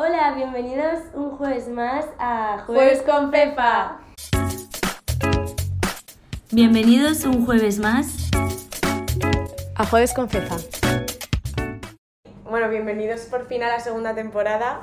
Hola, 0.00 0.32
bienvenidos 0.36 1.00
un 1.12 1.36
jueves 1.36 1.66
más 1.66 2.06
a 2.20 2.62
Jueves 2.68 3.02
con 3.02 3.32
Fefa. 3.32 3.98
Bienvenidos 6.52 7.24
un 7.24 7.44
jueves 7.44 7.80
más 7.80 8.30
a 9.74 9.86
Jueves 9.86 10.14
con 10.14 10.28
Fefa. 10.28 10.54
Bueno, 12.44 12.68
bienvenidos 12.68 13.22
por 13.22 13.48
fin 13.48 13.64
a 13.64 13.68
la 13.70 13.80
segunda 13.80 14.14
temporada 14.14 14.82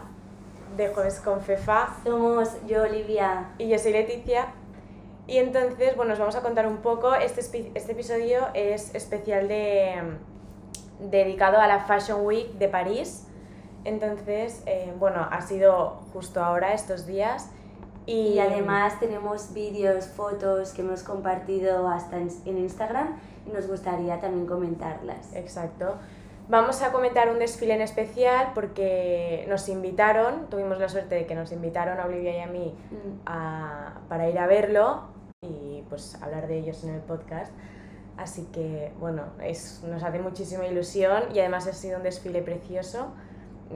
de 0.75 0.89
Jueves 0.89 1.21
con 1.21 1.39
Fefa. 1.39 1.95
Somos 2.03 2.49
yo, 2.67 2.81
Olivia. 2.81 3.51
Y 3.57 3.69
yo 3.69 3.79
soy 3.79 3.93
Leticia. 3.93 4.47
Y 5.27 5.37
entonces, 5.37 5.95
bueno, 5.95 6.11
os 6.11 6.19
vamos 6.19 6.35
a 6.35 6.41
contar 6.41 6.67
un 6.67 6.79
poco. 6.79 7.15
Este, 7.15 7.39
este 7.73 7.91
episodio 7.93 8.49
es 8.53 8.93
especial 8.93 9.47
de, 9.47 9.95
dedicado 10.99 11.57
a 11.57 11.67
la 11.67 11.79
Fashion 11.85 12.25
Week 12.25 12.51
de 12.55 12.67
París. 12.67 13.24
Entonces, 13.86 14.63
eh, 14.65 14.94
bueno, 14.99 15.28
ha 15.31 15.42
sido 15.42 16.02
justo 16.12 16.44
ahora, 16.44 16.73
estos 16.73 17.05
días. 17.05 17.49
Y, 18.07 18.38
además 18.38 18.99
tenemos 18.99 19.53
vídeos, 19.53 20.07
fotos 20.07 20.73
que 20.73 20.81
hemos 20.81 21.02
compartido 21.02 21.88
hasta 21.88 22.17
en, 22.17 22.29
Instagram 22.45 23.17
y 23.48 23.49
nos 23.49 23.67
gustaría 23.67 24.20
también 24.20 24.45
comentarlas. 24.45 25.34
Exacto. 25.34 25.95
Vamos 26.48 26.84
a 26.84 26.91
comentar 26.91 27.29
un 27.29 27.40
desfile 27.40 27.73
en 27.73 27.81
especial 27.81 28.52
porque 28.53 29.45
nos 29.49 29.67
invitaron, 29.70 30.48
tuvimos 30.52 30.77
la 30.77 30.90
suerte 30.90 31.15
de 31.15 31.26
que 31.26 31.34
nos 31.34 31.52
invitaron 31.52 31.99
a 31.99 32.05
Olivia 32.05 32.38
y 32.38 32.41
a 32.41 32.48
mí 32.48 32.76
mm. 32.91 34.07
para 34.07 34.29
ir 34.29 34.38
a 34.38 34.45
verlo 34.45 35.05
y 35.41 35.84
pues 35.90 36.21
hablar 36.21 36.48
de 36.48 36.59
ellos 36.59 36.84
en 36.84 36.91
el 36.91 37.02
podcast. 37.02 37.52
Así 38.17 38.48
que 38.54 38.93
bueno, 38.99 39.23
es, 39.43 39.84
nos 39.84 40.04
hace 40.04 40.20
muchísima 40.20 40.67
ilusión 40.67 41.23
y 41.34 41.40
además 41.40 41.65
ha 41.65 41.73
sido 41.73 41.98
un 41.98 42.04
desfile 42.04 42.43
precioso. 42.43 43.12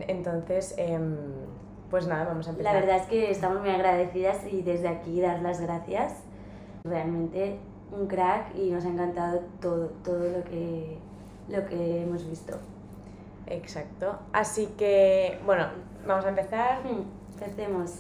Entonces, 0.08 0.76
em, 0.78 1.18
pues 1.90 2.08
nada, 2.08 2.26
vamos 2.26 2.48
a 2.48 2.52
empezar. 2.52 2.74
La 2.74 2.80
verdad 2.80 2.98
es 2.98 3.08
que 3.08 3.32
estamos 3.32 3.62
muy 3.62 3.70
agradecidas 3.70 4.46
y 4.52 4.62
desde 4.62 4.88
aquí 4.88 5.20
dar 5.22 5.42
las 5.42 5.60
gracias. 5.62 6.24
Realmente 6.84 7.58
un 7.92 8.08
crack 8.08 8.56
y 8.56 8.70
nos 8.70 8.86
ha 8.86 8.90
encantado 8.90 9.42
todo, 9.62 9.88
todo 10.04 10.30
lo, 10.30 10.44
que, 10.44 10.98
lo 11.48 11.66
que 11.66 12.04
hemos 12.04 12.28
visto. 12.30 12.58
Exacto. 13.48 14.20
Así 14.32 14.68
que, 14.78 15.40
bueno, 15.46 15.68
vamos 16.06 16.26
a 16.26 16.30
empezar. 16.30 16.84
Hmm, 16.84 17.04
empecemos. 17.34 18.00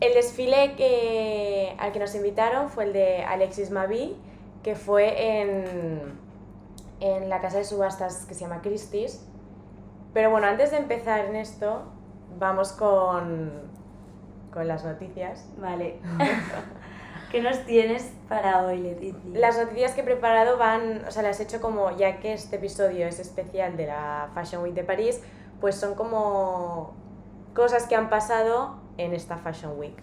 El 0.00 0.14
desfile 0.14 0.76
que, 0.76 1.74
al 1.78 1.92
que 1.92 1.98
nos 1.98 2.14
invitaron 2.14 2.70
fue 2.70 2.84
el 2.84 2.92
de 2.94 3.22
Alexis 3.22 3.70
Mavi, 3.70 4.16
que 4.62 4.74
fue 4.74 5.42
en, 5.42 6.14
en 7.00 7.28
la 7.28 7.40
casa 7.42 7.58
de 7.58 7.64
subastas 7.64 8.24
que 8.24 8.32
se 8.32 8.40
llama 8.40 8.62
Christie's. 8.62 9.26
Pero 10.12 10.30
bueno, 10.30 10.46
antes 10.46 10.70
de 10.70 10.78
empezar 10.78 11.24
en 11.26 11.36
esto, 11.36 11.82
vamos 12.38 12.72
con, 12.72 13.52
con 14.52 14.66
las 14.66 14.84
noticias. 14.84 15.48
Vale. 15.58 16.00
¿Qué 17.30 17.40
nos 17.40 17.64
tienes 17.64 18.12
para 18.28 18.66
hoy, 18.66 18.78
Leticia? 18.78 19.20
Las 19.34 19.56
noticias 19.56 19.92
que 19.92 20.00
he 20.00 20.04
preparado 20.04 20.58
van, 20.58 21.04
o 21.06 21.12
sea, 21.12 21.22
las 21.22 21.38
he 21.38 21.44
hecho 21.44 21.60
como, 21.60 21.96
ya 21.96 22.18
que 22.18 22.32
este 22.32 22.56
episodio 22.56 23.06
es 23.06 23.20
especial 23.20 23.76
de 23.76 23.86
la 23.86 24.30
Fashion 24.34 24.64
Week 24.64 24.74
de 24.74 24.82
París, 24.82 25.22
pues 25.60 25.76
son 25.76 25.94
como 25.94 26.92
cosas 27.54 27.86
que 27.86 27.94
han 27.94 28.10
pasado 28.10 28.80
en 28.96 29.14
esta 29.14 29.36
Fashion 29.36 29.78
Week. 29.78 29.94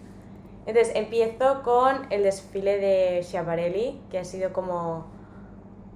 Entonces, 0.64 0.94
empiezo 0.96 1.62
con 1.62 2.06
el 2.10 2.22
desfile 2.22 2.78
de 2.78 3.22
Schiaparelli, 3.22 4.00
que 4.10 4.18
ha 4.18 4.24
sido 4.24 4.54
como 4.54 5.06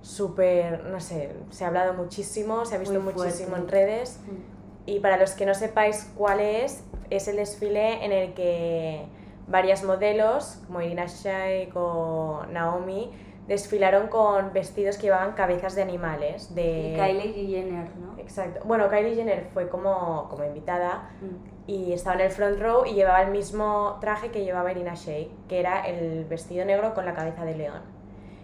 súper, 0.03 0.85
no 0.85 1.01
sé, 1.01 1.33
se 1.51 1.65
ha 1.65 1.69
hablado 1.69 1.95
muchísimo, 1.95 2.65
se 2.65 2.75
ha 2.75 2.79
visto 2.79 3.01
muchísimo 3.01 3.57
en 3.57 3.69
redes. 3.69 4.21
Mm. 4.27 4.91
Y 4.91 5.01
para 5.01 5.17
los 5.17 5.33
que 5.33 5.47
no 5.47 5.55
sepáis 5.55 6.13
cuál 6.17 6.41
es, 6.41 6.85
es 7.09 7.29
el 7.29 7.37
desfile 7.37 8.05
en 8.05 8.13
el 8.13 8.35
que 8.35 9.07
varias 9.47 9.85
modelos, 9.85 10.61
como 10.67 10.81
Irina 10.83 11.07
Shayk 11.07 11.75
o 11.77 12.45
Naomi, 12.51 13.13
desfilaron 13.47 14.09
con 14.09 14.53
vestidos 14.53 14.97
que 14.97 15.05
llevaban 15.05 15.33
cabezas 15.33 15.75
de 15.75 15.83
animales. 15.83 16.55
De... 16.55 16.93
Y 16.93 16.97
Kylie 16.97 17.47
Jenner, 17.47 17.97
¿no? 17.97 18.19
Exacto. 18.19 18.61
Bueno, 18.65 18.89
Kylie 18.89 19.15
Jenner 19.15 19.49
fue 19.53 19.69
como, 19.69 20.29
como 20.29 20.45
invitada 20.45 21.11
mm. 21.21 21.71
y 21.71 21.93
estaba 21.93 22.17
en 22.17 22.23
el 22.23 22.31
front 22.31 22.61
row 22.61 22.85
y 22.85 22.95
llevaba 22.95 23.23
el 23.23 23.31
mismo 23.31 23.99
traje 24.01 24.31
que 24.31 24.45
llevaba 24.45 24.73
Irina 24.73 24.95
Shayk, 24.95 25.47
que 25.49 25.61
era 25.61 25.87
el 25.87 26.25
vestido 26.25 26.65
negro 26.65 26.95
con 26.95 27.05
la 27.05 27.15
cabeza 27.15 27.45
de 27.45 27.55
león. 27.55 27.83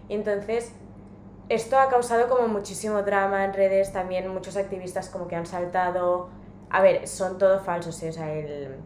Y 0.07 0.15
entonces 0.15 0.73
esto 1.49 1.79
ha 1.79 1.89
causado 1.89 2.29
como 2.29 2.47
muchísimo 2.47 3.01
drama 3.01 3.43
en 3.43 3.53
redes, 3.53 3.91
también 3.91 4.27
muchos 4.27 4.55
activistas 4.55 5.09
como 5.09 5.27
que 5.27 5.35
han 5.35 5.45
saltado... 5.45 6.29
A 6.69 6.81
ver, 6.81 7.07
son 7.07 7.39
todo 7.39 7.59
falsos, 7.59 8.01
¿eh? 8.03 8.09
o 8.09 8.13
sea, 8.13 8.31
el... 8.33 8.77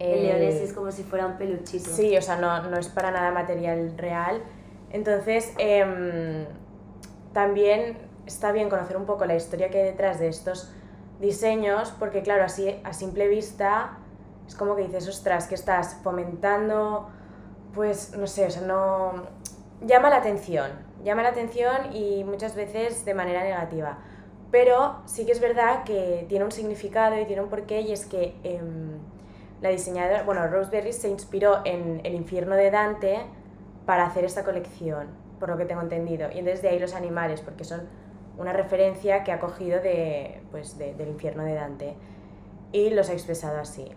El, 0.00 0.22
león 0.22 0.42
es 0.42 0.72
como 0.72 0.92
si 0.92 1.02
fuera 1.02 1.26
un 1.26 1.36
peluchito. 1.38 1.90
Sí, 1.90 2.16
o 2.16 2.22
sea, 2.22 2.36
no, 2.36 2.62
no 2.64 2.78
es 2.78 2.88
para 2.88 3.10
nada 3.10 3.32
material 3.32 3.94
real. 3.96 4.42
Entonces, 4.90 5.52
em, 5.58 6.46
también 7.32 7.98
está 8.24 8.52
bien 8.52 8.68
conocer 8.68 8.96
un 8.96 9.06
poco 9.06 9.24
la 9.24 9.34
historia 9.34 9.70
que 9.70 9.78
hay 9.78 9.84
detrás 9.86 10.20
de 10.20 10.28
estos 10.28 10.72
diseños, 11.20 11.92
porque 11.98 12.22
claro, 12.22 12.44
así 12.44 12.80
a 12.84 12.92
simple 12.92 13.26
vista 13.26 13.98
es 14.46 14.54
como 14.54 14.76
que 14.76 14.82
dices, 14.82 15.08
ostras, 15.08 15.46
que 15.46 15.54
estás 15.54 15.96
fomentando, 16.02 17.08
pues 17.74 18.16
no 18.16 18.26
sé, 18.26 18.46
o 18.46 18.50
sea, 18.50 18.62
no... 18.62 19.12
llama 19.84 20.10
la 20.10 20.16
atención, 20.16 20.70
llama 21.04 21.22
la 21.22 21.30
atención 21.30 21.94
y 21.94 22.24
muchas 22.24 22.54
veces 22.54 23.04
de 23.04 23.14
manera 23.14 23.42
negativa. 23.44 23.98
Pero 24.50 25.02
sí 25.04 25.26
que 25.26 25.32
es 25.32 25.40
verdad 25.40 25.84
que 25.84 26.24
tiene 26.28 26.44
un 26.44 26.52
significado 26.52 27.18
y 27.20 27.26
tiene 27.26 27.42
un 27.42 27.48
porqué 27.48 27.82
y 27.82 27.92
es 27.92 28.06
que 28.06 28.34
em, 28.42 28.98
la 29.60 29.68
diseñadora, 29.68 30.22
bueno, 30.22 30.46
Roseberry 30.46 30.92
se 30.92 31.08
inspiró 31.08 31.60
en 31.64 32.00
El 32.04 32.14
infierno 32.14 32.54
de 32.54 32.70
Dante 32.70 33.18
para 33.84 34.06
hacer 34.06 34.24
esta 34.24 34.44
colección, 34.44 35.08
por 35.38 35.50
lo 35.50 35.56
que 35.56 35.66
tengo 35.66 35.82
entendido. 35.82 36.30
Y 36.32 36.38
entonces 36.38 36.62
de 36.62 36.70
ahí 36.70 36.78
los 36.78 36.94
animales, 36.94 37.42
porque 37.42 37.64
son 37.64 37.82
una 38.38 38.52
referencia 38.52 39.24
que 39.24 39.32
ha 39.32 39.40
cogido 39.40 39.80
de, 39.80 40.40
pues, 40.50 40.78
del 40.78 41.08
infierno 41.08 41.44
de 41.44 41.54
Dante 41.54 41.94
y 42.72 42.90
los 42.90 43.10
ha 43.10 43.12
expresado 43.12 43.58
así. 43.58 43.90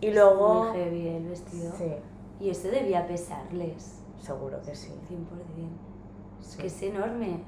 Y 0.00 0.10
luego... 0.10 0.66
Muy 0.66 0.78
heavy 0.78 1.08
el 1.08 1.28
vestido. 1.28 1.72
Sí. 1.76 1.94
Y 2.38 2.50
esto 2.50 2.68
debía 2.68 3.06
pesarles. 3.06 4.02
Seguro 4.20 4.60
que 4.62 4.74
sí. 4.74 4.92
100% 5.08 5.85
que 6.54 6.68
es 6.68 6.82
enorme. 6.82 7.40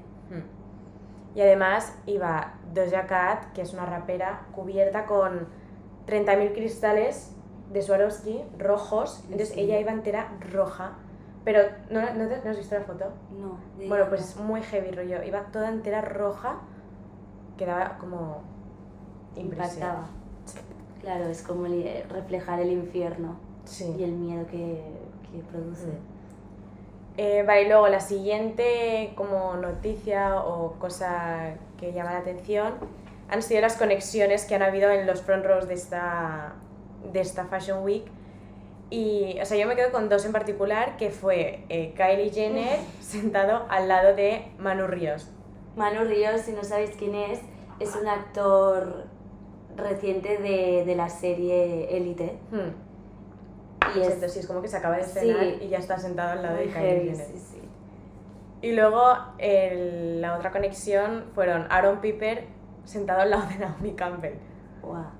Y 1.35 1.41
además 1.41 1.95
iba 2.05 2.55
Doja 2.73 3.05
Cat, 3.05 3.53
que 3.53 3.61
es 3.61 3.73
una 3.73 3.85
rapera, 3.85 4.47
cubierta 4.53 5.05
con 5.05 5.47
30.000 6.07 6.53
cristales 6.53 7.35
de 7.71 7.81
Swarovski 7.81 8.41
rojos. 8.57 9.23
Entonces 9.29 9.55
ella 9.55 9.79
iba 9.79 9.91
entera 9.91 10.31
roja. 10.51 10.97
Pero, 11.45 11.61
¿no, 11.89 12.01
no, 12.01 12.49
has 12.49 12.57
visto 12.57 12.75
la 12.75 12.81
foto? 12.81 13.05
No. 13.39 13.57
Bueno, 13.87 14.07
pues 14.09 14.21
es 14.21 14.37
muy 14.37 14.61
heavy 14.61 14.91
rollo. 14.91 15.23
Iba 15.23 15.43
toda 15.51 15.69
entera 15.69 16.01
roja. 16.01 16.59
Quedaba 17.57 17.97
como... 17.97 18.41
Impactaba. 19.35 20.07
Claro, 21.01 21.25
es 21.27 21.43
como 21.43 21.65
reflejar 22.09 22.59
el 22.59 22.71
infierno 22.71 23.37
y 23.79 24.03
el 24.03 24.11
miedo 24.13 24.45
que, 24.47 24.83
que 25.31 25.39
produce. 25.49 25.87
Hmm. 25.87 26.18
Eh, 27.21 27.43
vale, 27.45 27.67
luego 27.67 27.89
la 27.89 27.99
siguiente 27.99 29.11
como 29.15 29.57
noticia 29.57 30.37
o 30.37 30.75
cosa 30.79 31.55
que 31.77 31.91
llama 31.91 32.13
la 32.13 32.19
atención 32.19 32.75
han 33.27 33.41
sido 33.41 33.59
las 33.59 33.75
conexiones 33.75 34.45
que 34.45 34.55
han 34.55 34.61
habido 34.61 34.89
en 34.89 35.05
los 35.05 35.21
front 35.21 35.45
rows 35.45 35.67
de 35.67 35.73
esta, 35.73 36.53
de 37.11 37.19
esta 37.19 37.43
Fashion 37.43 37.83
Week. 37.83 38.05
Y, 38.89 39.37
o 39.41 39.45
sea, 39.45 39.57
yo 39.57 39.67
me 39.67 39.75
quedo 39.75 39.91
con 39.91 40.07
dos 40.07 40.23
en 40.23 40.31
particular, 40.31 40.95
que 40.95 41.09
fue 41.09 41.65
eh, 41.67 41.93
Kylie 41.93 42.31
Jenner 42.31 42.79
sentado 43.01 43.65
al 43.67 43.89
lado 43.89 44.15
de 44.15 44.53
Manu 44.57 44.87
Ríos. 44.87 45.29
Manu 45.75 46.05
Ríos, 46.05 46.39
si 46.39 46.53
no 46.53 46.63
sabéis 46.63 46.91
quién 46.97 47.15
es, 47.15 47.41
es 47.81 47.97
un 47.97 48.07
actor 48.07 49.07
reciente 49.75 50.37
de, 50.37 50.85
de 50.85 50.95
la 50.95 51.09
serie 51.09 51.97
Élite. 51.97 52.39
Hmm. 52.49 52.88
Y 53.95 54.01
es, 54.01 54.21
es 54.21 54.47
como 54.47 54.61
que 54.61 54.67
se 54.67 54.77
acaba 54.77 54.97
de 54.97 55.03
cenar 55.03 55.43
y 55.61 55.67
ya 55.69 55.77
está 55.77 55.97
sentado 55.97 56.31
al 56.31 56.41
lado 56.41 56.57
de 56.57 56.65
Kylie 56.65 57.15
Jenner. 57.15 57.27
Y 58.61 58.73
luego 58.73 59.15
la 59.39 60.35
otra 60.35 60.51
conexión 60.51 61.25
fueron 61.33 61.67
Aaron 61.69 62.01
Piper 62.01 62.45
sentado 62.83 63.21
al 63.21 63.29
lado 63.29 63.47
de 63.47 63.57
Naomi 63.57 63.93
Campbell. 63.93 64.35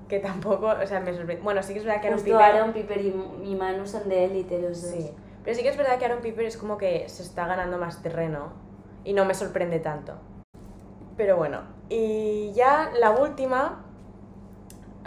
Que 0.08 0.18
tampoco, 0.18 0.66
o 0.66 0.86
sea, 0.86 1.00
me 1.00 1.12
sorprende. 1.14 1.42
Bueno, 1.42 1.62
sí 1.62 1.72
que 1.72 1.78
es 1.78 1.84
verdad 1.84 2.00
que 2.00 2.08
Aaron 2.08 2.20
Piper... 2.20 2.42
Aaron 2.42 2.72
Piper 2.72 3.00
y, 3.00 3.12
mi 3.12 3.54
Manu 3.54 3.86
son 3.86 4.08
de 4.08 4.24
élite 4.24 4.60
los 4.60 4.82
dos. 4.82 4.90
Sí, 4.90 5.10
pero 5.44 5.56
sí 5.56 5.62
que 5.62 5.68
es 5.68 5.76
verdad 5.76 5.98
que 5.98 6.04
Aaron 6.06 6.20
Piper 6.20 6.44
es 6.44 6.56
como 6.56 6.76
que 6.76 7.08
se 7.08 7.22
está 7.22 7.46
ganando 7.46 7.78
más 7.78 8.02
terreno 8.02 8.52
y 9.04 9.12
no 9.12 9.24
me 9.24 9.34
sorprende 9.34 9.78
tanto. 9.78 10.14
Pero 11.16 11.36
bueno, 11.36 11.62
y 11.88 12.52
ya 12.52 12.90
la 12.98 13.10
última, 13.10 13.84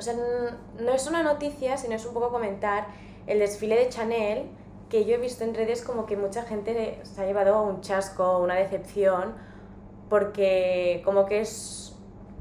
sea, 0.03 0.13
no 0.79 0.91
es 0.91 1.07
una 1.07 1.23
noticia, 1.23 1.77
sino 1.77 1.95
es 1.95 2.05
un 2.05 2.13
poco 2.13 2.29
comentar 2.29 2.87
el 3.27 3.39
desfile 3.39 3.75
de 3.75 3.89
Chanel, 3.89 4.49
que 4.89 5.05
yo 5.05 5.15
he 5.15 5.17
visto 5.17 5.43
en 5.43 5.55
redes 5.55 5.81
como 5.81 6.05
que 6.05 6.17
mucha 6.17 6.43
gente 6.43 6.99
se 7.03 7.21
ha 7.21 7.25
llevado 7.25 7.63
un 7.63 7.81
chasco, 7.81 8.37
una 8.39 8.55
decepción, 8.55 9.33
porque 10.09 11.01
como 11.03 11.25
que 11.25 11.41
es 11.41 11.95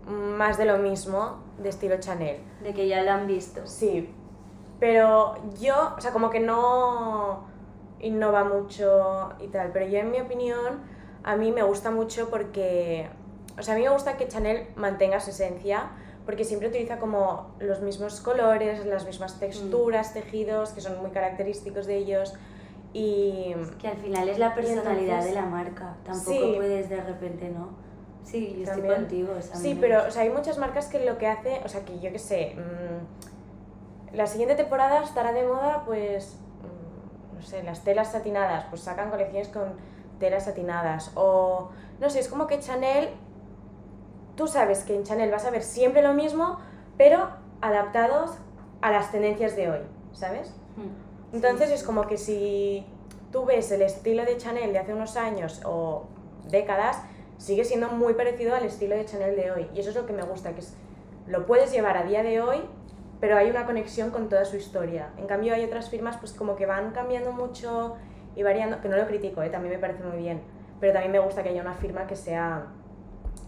más 0.06 0.58
de 0.58 0.64
lo 0.64 0.78
mismo 0.78 1.38
de 1.58 1.68
estilo 1.68 1.98
Chanel. 1.98 2.38
De 2.62 2.74
que 2.74 2.88
ya 2.88 3.02
lo 3.02 3.12
han 3.12 3.26
visto. 3.26 3.66
Sí, 3.66 4.12
pero 4.80 5.36
yo, 5.60 5.94
o 5.96 6.00
sea, 6.00 6.10
como 6.10 6.28
que 6.28 6.40
no 6.40 7.44
innova 8.00 8.44
mucho 8.44 9.30
y 9.40 9.46
tal, 9.46 9.70
pero 9.72 9.86
yo 9.86 10.00
en 10.00 10.10
mi 10.10 10.20
opinión, 10.20 10.80
a 11.22 11.36
mí 11.36 11.52
me 11.52 11.62
gusta 11.62 11.90
mucho 11.90 12.28
porque, 12.28 13.08
o 13.58 13.62
sea, 13.62 13.74
a 13.74 13.76
mí 13.76 13.84
me 13.84 13.90
gusta 13.90 14.16
que 14.16 14.26
Chanel 14.26 14.66
mantenga 14.74 15.20
su 15.20 15.30
esencia, 15.30 15.92
porque 16.24 16.44
siempre 16.44 16.68
utiliza 16.68 16.98
como 16.98 17.54
los 17.58 17.80
mismos 17.80 18.20
colores, 18.20 18.84
las 18.86 19.04
mismas 19.06 19.38
texturas, 19.40 20.14
tejidos, 20.14 20.70
que 20.70 20.80
son 20.80 21.00
muy 21.00 21.10
característicos 21.10 21.86
de 21.86 21.96
ellos. 21.96 22.34
Y 22.92 23.54
Que 23.80 23.88
al 23.88 23.96
final 23.96 24.28
es 24.28 24.38
la 24.38 24.54
personalidad 24.54 25.16
entonces- 25.20 25.34
de 25.34 25.40
la 25.40 25.46
marca. 25.46 25.96
Tampoco 26.04 26.30
Sí. 26.30 26.52
puedes 26.56 26.88
de 26.90 27.00
repente, 27.00 27.48
¿no? 27.48 27.70
Sí, 28.22 28.52
yo 28.56 28.62
estoy 28.64 28.80
También. 28.82 28.94
contigo. 28.94 29.34
o 29.38 29.42
sea, 29.42 29.54
a 29.54 29.58
mí 29.58 29.62
Sí, 29.62 29.78
pero 29.80 30.06
o 30.06 30.10
sea, 30.10 30.22
hay 30.22 30.30
muchas 30.30 30.58
marcas 30.58 30.86
que 30.86 31.04
lo 31.04 31.18
que 31.18 31.26
hace, 31.26 31.60
o 31.64 31.68
sea, 31.68 31.84
que 31.84 31.98
yo 31.98 32.12
qué 32.12 32.18
sé, 32.18 32.54
mm, 32.56 34.14
la 34.16 34.26
siguiente 34.26 34.54
temporada 34.54 35.02
estará 35.02 35.32
de 35.32 35.44
moda, 35.44 35.82
pues, 35.86 36.36
mm, 36.62 37.36
no 37.36 37.42
sé, 37.42 37.62
las 37.64 37.82
telas 37.82 38.12
satinadas, 38.12 38.66
pues 38.70 38.82
sacan 38.82 39.10
colecciones 39.10 39.48
con 39.48 39.72
telas 40.20 40.44
satinadas. 40.44 41.10
O, 41.16 41.70
no 41.98 42.10
sé, 42.10 42.20
es 42.20 42.28
como 42.28 42.46
que 42.46 42.60
Chanel, 42.60 43.08
tú 44.36 44.46
sabes 44.46 44.84
que 44.84 44.94
en 44.94 45.04
Chanel 45.04 45.30
vas 45.30 45.44
a 45.44 45.50
ver 45.50 45.62
siempre 45.62 46.02
lo 46.02 46.14
mismo, 46.14 46.58
pero 46.96 47.28
adaptados 47.60 48.32
a 48.80 48.90
las 48.90 49.12
tendencias 49.12 49.56
de 49.56 49.70
hoy, 49.70 49.80
¿sabes? 50.12 50.54
Mm. 50.76 51.34
Entonces 51.36 51.70
es 51.70 51.82
como 51.82 52.06
que 52.06 52.18
si 52.18 52.86
tú 53.30 53.44
ves 53.44 53.70
el 53.72 53.82
estilo 53.82 54.24
de 54.24 54.36
Chanel 54.36 54.72
de 54.72 54.78
hace 54.78 54.92
unos 54.92 55.16
años 55.16 55.62
o 55.64 56.04
décadas, 56.48 56.98
sigue 57.38 57.64
siendo 57.64 57.88
muy 57.88 58.14
parecido 58.14 58.54
al 58.54 58.64
estilo 58.64 58.94
de 58.94 59.04
Chanel 59.04 59.36
de 59.36 59.50
hoy. 59.50 59.68
Y 59.74 59.80
eso 59.80 59.90
es 59.90 59.96
lo 59.96 60.06
que 60.06 60.12
me 60.12 60.22
gusta, 60.22 60.52
que 60.52 60.60
es, 60.60 60.74
lo 61.26 61.46
puedes 61.46 61.72
llevar 61.72 61.96
a 61.96 62.04
día 62.04 62.22
de 62.22 62.40
hoy, 62.40 62.58
pero 63.20 63.36
hay 63.36 63.50
una 63.50 63.66
conexión 63.66 64.10
con 64.10 64.28
toda 64.28 64.44
su 64.44 64.56
historia. 64.56 65.10
En 65.16 65.26
cambio 65.26 65.54
hay 65.54 65.64
otras 65.64 65.88
firmas 65.88 66.16
pues 66.18 66.32
como 66.32 66.56
que 66.56 66.66
van 66.66 66.90
cambiando 66.90 67.32
mucho 67.32 67.96
y 68.34 68.42
variando, 68.42 68.80
que 68.80 68.88
no 68.88 68.96
lo 68.96 69.06
critico, 69.06 69.42
¿eh? 69.42 69.48
también 69.48 69.74
me 69.74 69.80
parece 69.80 70.02
muy 70.02 70.18
bien, 70.18 70.42
pero 70.80 70.92
también 70.92 71.12
me 71.12 71.18
gusta 71.18 71.42
que 71.42 71.50
haya 71.50 71.60
una 71.60 71.74
firma 71.74 72.06
que 72.06 72.16
sea, 72.16 72.66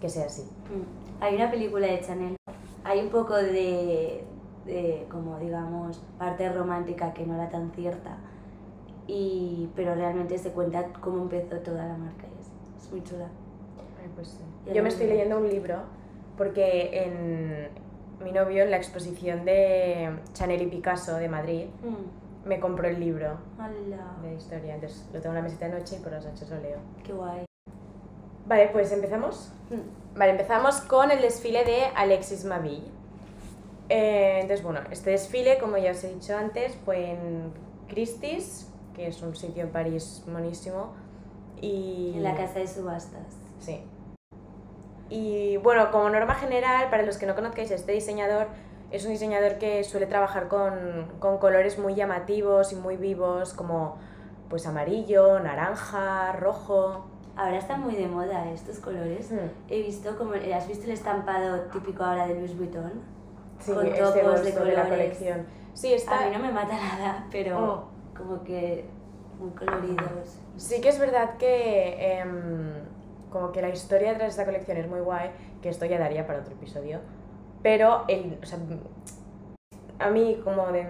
que 0.00 0.08
sea 0.08 0.26
así. 0.26 0.42
Mm. 0.42 1.22
Hay 1.22 1.34
una 1.36 1.50
película 1.50 1.86
de 1.86 2.00
Chanel. 2.00 2.36
Hay 2.84 3.00
un 3.00 3.08
poco 3.08 3.34
de, 3.34 4.24
de, 4.66 5.06
como 5.10 5.38
digamos, 5.38 6.02
parte 6.18 6.50
romántica 6.52 7.12
que 7.14 7.24
no 7.26 7.34
era 7.34 7.48
tan 7.48 7.70
cierta. 7.72 8.16
Y, 9.06 9.68
pero 9.76 9.94
realmente 9.94 10.38
se 10.38 10.50
cuenta 10.50 10.84
cómo 11.00 11.22
empezó 11.22 11.56
toda 11.58 11.86
la 11.86 11.96
marca. 11.96 12.24
y 12.26 12.40
es, 12.40 12.84
es 12.86 12.90
muy 12.90 13.02
chula. 13.04 13.26
Ay, 14.02 14.10
pues 14.14 14.28
sí. 14.28 14.72
Yo 14.72 14.82
me 14.82 14.88
estoy 14.88 15.06
leyendo 15.06 15.38
un 15.38 15.48
libro 15.48 15.76
porque 16.36 17.04
en 17.04 17.68
mi 18.24 18.32
novio 18.32 18.62
en 18.64 18.70
la 18.70 18.76
exposición 18.78 19.44
de 19.44 20.10
Chanel 20.32 20.62
y 20.62 20.66
Picasso 20.66 21.16
de 21.16 21.28
Madrid 21.28 21.66
Mm. 21.82 22.48
me 22.48 22.58
compró 22.60 22.88
el 22.88 22.98
libro 23.00 23.36
Hola. 23.58 24.16
de 24.22 24.34
historia, 24.34 24.74
entonces 24.74 25.06
lo 25.12 25.20
tengo 25.20 25.34
en 25.34 25.36
la 25.36 25.42
mesita 25.42 25.68
de 25.68 25.78
noche 25.78 25.96
y 25.98 26.02
por 26.02 26.12
las 26.12 26.24
noches 26.24 26.48
lo 26.50 26.58
leo. 26.60 26.78
Qué 27.04 27.12
guay. 27.12 27.44
Vale, 28.46 28.68
pues 28.72 28.92
empezamos. 28.92 29.52
Mm. 29.70 30.18
Vale, 30.18 30.32
empezamos 30.32 30.80
con 30.82 31.10
el 31.10 31.20
desfile 31.20 31.64
de 31.64 31.86
Alexis 31.96 32.44
Maville. 32.44 32.86
Eh, 33.88 34.38
entonces, 34.40 34.62
bueno, 34.62 34.80
este 34.90 35.10
desfile, 35.10 35.58
como 35.58 35.76
ya 35.76 35.90
os 35.90 36.04
he 36.04 36.14
dicho 36.14 36.36
antes, 36.36 36.76
fue 36.84 37.10
en 37.10 37.52
Christie's, 37.88 38.68
que 38.94 39.08
es 39.08 39.22
un 39.22 39.34
sitio 39.34 39.64
en 39.64 39.70
París 39.70 40.22
monísimo. 40.26 40.92
Y... 41.60 42.12
En 42.16 42.22
la 42.22 42.34
casa 42.36 42.60
de 42.60 42.66
subastas. 42.66 43.26
Sí. 43.58 43.82
Y 45.10 45.56
bueno, 45.58 45.90
como 45.90 46.08
norma 46.08 46.34
general, 46.34 46.90
para 46.90 47.02
los 47.02 47.18
que 47.18 47.26
no 47.26 47.34
conozcáis 47.34 47.70
este 47.70 47.92
diseñador, 47.92 48.48
es 48.90 49.04
un 49.04 49.10
diseñador 49.10 49.58
que 49.58 49.82
suele 49.84 50.06
trabajar 50.06 50.48
con, 50.48 51.12
con 51.18 51.38
colores 51.38 51.78
muy 51.78 51.94
llamativos 51.94 52.72
y 52.72 52.76
muy 52.76 52.96
vivos, 52.96 53.52
como 53.52 53.98
pues 54.48 54.66
amarillo, 54.66 55.40
naranja, 55.40 56.32
rojo. 56.32 57.06
Ahora 57.36 57.58
están 57.58 57.82
muy 57.82 57.94
de 57.96 58.06
moda 58.06 58.50
estos 58.52 58.78
colores. 58.78 59.30
Hmm. 59.32 59.48
He 59.68 59.82
visto 59.82 60.16
como, 60.16 60.32
¿has 60.34 60.68
visto 60.68 60.84
el 60.84 60.92
estampado 60.92 61.62
típico 61.72 62.04
ahora 62.04 62.26
de 62.28 62.34
Louis 62.34 62.56
Vuitton? 62.56 62.92
Sí, 63.58 63.72
Con 63.72 63.86
este 63.86 63.98
topos 63.98 64.14
de 64.14 64.22
bolso 64.22 64.42
de, 64.44 64.50
la 64.72 64.82
colores. 64.82 64.88
colección. 64.88 65.46
Sí, 65.72 65.92
está... 65.92 66.24
A 66.24 66.28
mí 66.28 66.36
no 66.36 66.38
me 66.42 66.52
mata 66.52 66.74
nada, 66.76 67.26
pero 67.32 67.58
Oh. 67.58 67.84
como 68.16 68.42
que 68.44 68.84
muy 69.38 69.50
coloridos. 69.50 70.38
Sí 70.56 70.80
que 70.80 70.88
es 70.90 70.98
verdad 71.00 71.36
que 71.36 72.18
em, 72.20 72.72
como 73.30 73.50
que 73.50 73.60
la 73.62 73.70
historia 73.70 74.10
detrás 74.12 74.28
de 74.36 74.42
esta 74.42 74.44
colección 74.44 74.76
es 74.76 74.88
muy 74.88 75.00
guay, 75.00 75.30
que 75.60 75.68
esto 75.68 75.84
ya 75.86 75.98
daría 75.98 76.26
para 76.26 76.38
otro 76.40 76.52
episodio, 76.54 77.00
pero 77.62 78.04
el, 78.06 78.38
o 78.40 78.46
sea, 78.46 78.58
a 79.98 80.10
mí 80.10 80.40
como 80.44 80.66
de, 80.68 80.86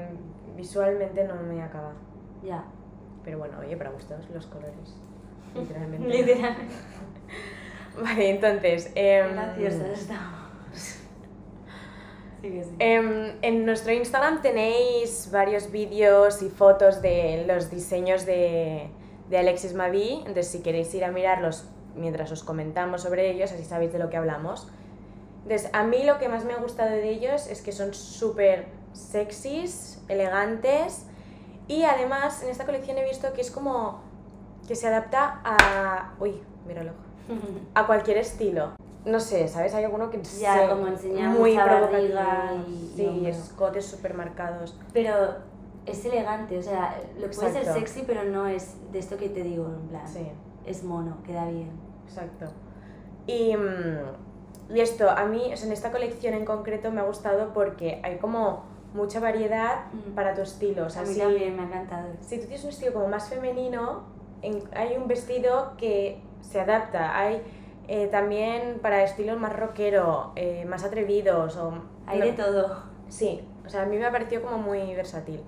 visualmente 0.56 1.24
no 1.24 1.36
me 1.36 1.62
acaba. 1.62 1.92
Ya. 2.42 2.64
Pero 3.24 3.38
bueno, 3.38 3.58
oye, 3.60 3.76
para 3.78 3.90
gustos 3.90 4.28
los 4.30 4.46
colores, 4.46 4.94
literalmente. 5.54 6.08
Literalmente. 6.08 6.74
Vale, 8.02 8.30
entonces... 8.30 8.92
Graciosos 8.94 9.98
estamos. 9.98 10.44
Sí. 10.74 10.98
Em, 12.78 13.36
en 13.40 13.64
nuestro 13.64 13.92
Instagram 13.92 14.42
tenéis 14.42 15.30
varios 15.32 15.70
vídeos 15.70 16.42
y 16.42 16.50
fotos 16.50 17.00
de 17.00 17.44
los 17.46 17.70
diseños 17.70 18.26
de, 18.26 18.90
de 19.30 19.38
Alexis 19.38 19.72
Mavi, 19.72 20.18
entonces 20.18 20.48
si 20.48 20.60
queréis 20.60 20.92
ir 20.94 21.04
a 21.04 21.10
mirarlos 21.10 21.64
mientras 21.94 22.30
os 22.32 22.42
comentamos 22.42 23.02
sobre 23.02 23.30
ellos, 23.30 23.52
así 23.52 23.64
sabéis 23.64 23.92
de 23.92 23.98
lo 23.98 24.10
que 24.10 24.16
hablamos. 24.16 24.68
Entonces, 25.44 25.70
a 25.72 25.84
mí 25.84 26.04
lo 26.04 26.18
que 26.18 26.28
más 26.28 26.44
me 26.44 26.54
ha 26.54 26.56
gustado 26.56 26.90
de 26.90 27.08
ellos 27.08 27.46
es 27.48 27.60
que 27.60 27.72
son 27.72 27.94
súper 27.94 28.66
sexys, 28.92 30.02
elegantes 30.08 31.06
y 31.68 31.84
además 31.84 32.42
en 32.42 32.50
esta 32.50 32.64
colección 32.64 32.98
he 32.98 33.04
visto 33.04 33.32
que 33.32 33.40
es 33.40 33.50
como 33.50 34.02
que 34.66 34.74
se 34.76 34.86
adapta 34.88 35.40
a... 35.44 36.14
Uy, 36.20 36.40
míralo. 36.66 36.92
A 37.74 37.86
cualquier 37.86 38.18
estilo. 38.18 38.72
No 39.04 39.20
sé, 39.20 39.48
¿sabes? 39.48 39.74
Hay 39.74 39.84
alguno 39.84 40.08
que 40.10 40.22
Ya, 40.22 40.58
se- 40.60 40.68
como 40.68 40.86
enseña 40.86 41.28
muy 41.30 41.52
mucha 41.52 41.64
barriga 41.80 42.52
y- 42.66 42.92
Sí, 42.96 43.06
hombro. 43.06 43.28
escotes 43.30 43.84
súper 43.86 44.14
marcados. 44.14 44.78
Pero 44.92 45.14
es 45.86 46.04
elegante, 46.06 46.58
o 46.58 46.62
sea, 46.62 46.96
lo 47.16 47.26
puede 47.30 47.50
ser 47.52 47.62
Exacto. 47.62 47.80
sexy, 47.80 48.04
pero 48.06 48.24
no 48.24 48.46
es 48.46 48.74
de 48.92 48.98
esto 48.98 49.16
que 49.18 49.28
te 49.28 49.42
digo, 49.42 49.66
en 49.66 49.88
plan. 49.88 50.08
Sí, 50.08 50.26
Es 50.66 50.82
mono, 50.84 51.18
queda 51.26 51.46
bien. 51.46 51.70
exacto. 52.06 52.46
Y, 53.26 53.54
mm, 53.56 54.74
y 54.74 54.80
esto, 54.80 55.10
a 55.10 55.24
mí, 55.26 55.50
o 55.52 55.56
sea, 55.56 55.66
en 55.66 55.72
esta 55.74 55.90
colección 55.92 56.32
en 56.32 56.44
concreto 56.46 56.90
me 56.90 57.00
ha 57.02 57.04
gustado 57.04 57.52
porque 57.52 58.00
hay 58.02 58.16
como 58.18 58.64
mucha 58.94 59.20
variedad 59.20 59.86
Mm. 59.92 60.14
para 60.14 60.32
tu 60.34 60.40
estilo. 60.40 60.86
O 60.86 60.90
sea, 60.90 61.02
a 61.02 61.04
mí 61.04 61.12
si, 61.12 61.20
también 61.20 61.54
me 61.56 61.62
ha 61.62 61.66
encantado. 61.66 62.08
si 62.20 62.36
tú 62.38 62.42
tienes 62.46 62.64
un 62.64 62.70
estilo 62.70 62.94
como 62.94 63.08
más 63.08 63.28
femenino, 63.28 64.04
en- 64.46 64.62
hay 64.76 64.96
un 64.96 65.06
vestido 65.08 65.72
que 65.76 66.20
se 66.40 66.60
adapta. 66.60 67.18
Hay 67.18 67.42
eh, 67.86 68.06
también 68.06 68.78
para 68.80 69.02
estilos 69.02 69.38
más 69.38 69.54
rockero, 69.54 70.32
eh, 70.36 70.64
más 70.66 70.84
atrevidos. 70.84 71.56
O, 71.58 71.74
Hay 72.06 72.18
no- 72.20 72.24
de 72.26 72.32
todo. 72.32 72.82
Sí, 73.08 73.46
o 73.66 73.68
sea, 73.68 73.82
a 73.82 73.86
mí 73.86 73.96
me 73.98 74.06
ha 74.06 74.10
parecido 74.10 74.42
como 74.42 74.56
muy 74.58 74.94
versátil. 74.94 75.40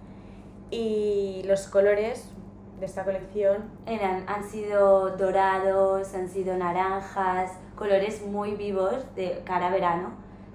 Y 0.71 1.43
los 1.47 1.69
colores 1.69 2.31
de 2.79 2.85
esta 2.87 3.05
colección, 3.05 3.71
Eran, 3.87 4.25
han 4.29 4.45
sido 4.45 5.17
dorados, 5.17 6.15
han 6.15 6.29
sido 6.29 6.57
naranjas, 6.57 7.53
colores 7.75 8.23
muy 8.27 8.55
vivos 8.55 8.95
de 9.15 9.41
cara 9.47 9.69
a 9.69 9.71
verano, 9.71 10.11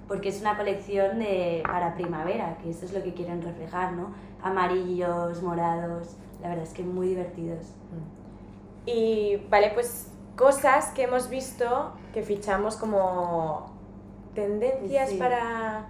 porque 0.07 0.29
es 0.29 0.39
una 0.41 0.55
colección 0.57 1.17
de, 1.17 1.63
para 1.65 1.95
primavera, 1.95 2.57
que 2.61 2.69
eso 2.69 2.85
es 2.85 2.93
lo 2.93 3.01
que 3.01 3.13
quieren 3.15 3.41
reflejar, 3.41 3.93
¿no? 3.93 4.13
Amarillos, 4.43 5.41
morados, 5.41 6.15
la 6.43 6.49
verdad 6.49 6.63
es 6.65 6.73
que 6.73 6.83
muy 6.83 7.07
divertidos. 7.07 7.73
Y 8.85 9.37
vale, 9.49 9.71
pues 9.73 10.07
cosas 10.35 10.87
que 10.91 11.03
hemos 11.03 11.29
visto 11.29 11.93
que 12.13 12.23
fichamos 12.23 12.77
como 12.77 13.71
tendencias 14.33 15.09
Sí. 15.09 15.17
para. 15.17 15.85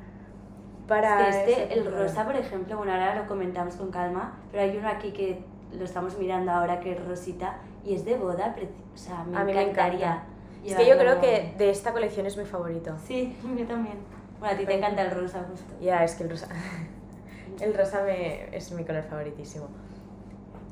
para 0.87 1.29
Es 1.29 1.35
que 1.37 1.63
este, 1.63 1.73
el 1.73 1.91
rosa, 1.91 2.25
por 2.25 2.35
ejemplo, 2.35 2.77
bueno, 2.77 2.91
ahora 2.91 3.15
lo 3.15 3.27
comentamos 3.27 3.75
con 3.75 3.91
calma, 3.91 4.37
pero 4.51 4.63
hay 4.63 4.75
uno 4.77 4.89
aquí 4.89 5.11
que 5.11 5.43
lo 5.71 5.85
estamos 5.85 6.17
mirando 6.17 6.51
ahora 6.51 6.79
que 6.79 6.91
es 6.91 7.05
rosita 7.07 7.59
y 7.85 7.95
es 7.95 8.03
de 8.03 8.17
boda, 8.17 8.55
o 8.93 8.97
sea, 8.97 9.23
me 9.23 9.37
A 9.37 9.43
mí 9.43 9.53
me 9.53 9.61
encantaría. 9.61 10.23
Es 10.65 10.75
que 10.75 10.85
yo 10.85 10.97
creo 10.97 11.19
que 11.19 11.53
de 11.57 11.69
esta 11.69 11.91
colección 11.91 12.25
es 12.25 12.37
mi 12.37 12.45
favorito. 12.45 12.95
Sí, 13.07 13.35
mí 13.43 13.63
también. 13.63 13.97
Bueno, 14.39 14.55
a 14.55 14.57
ti 14.57 14.65
te 14.65 14.73
encanta 14.75 15.03
el 15.03 15.11
rosa 15.11 15.45
justo. 15.49 15.73
Ya, 15.79 16.03
es 16.03 16.15
que 16.15 16.23
el 16.23 16.29
rosa. 16.29 16.47
el 17.61 17.73
rosa 17.73 18.03
me, 18.03 18.55
es 18.55 18.71
mi 18.71 18.83
color 18.83 19.03
favoritísimo. 19.03 19.67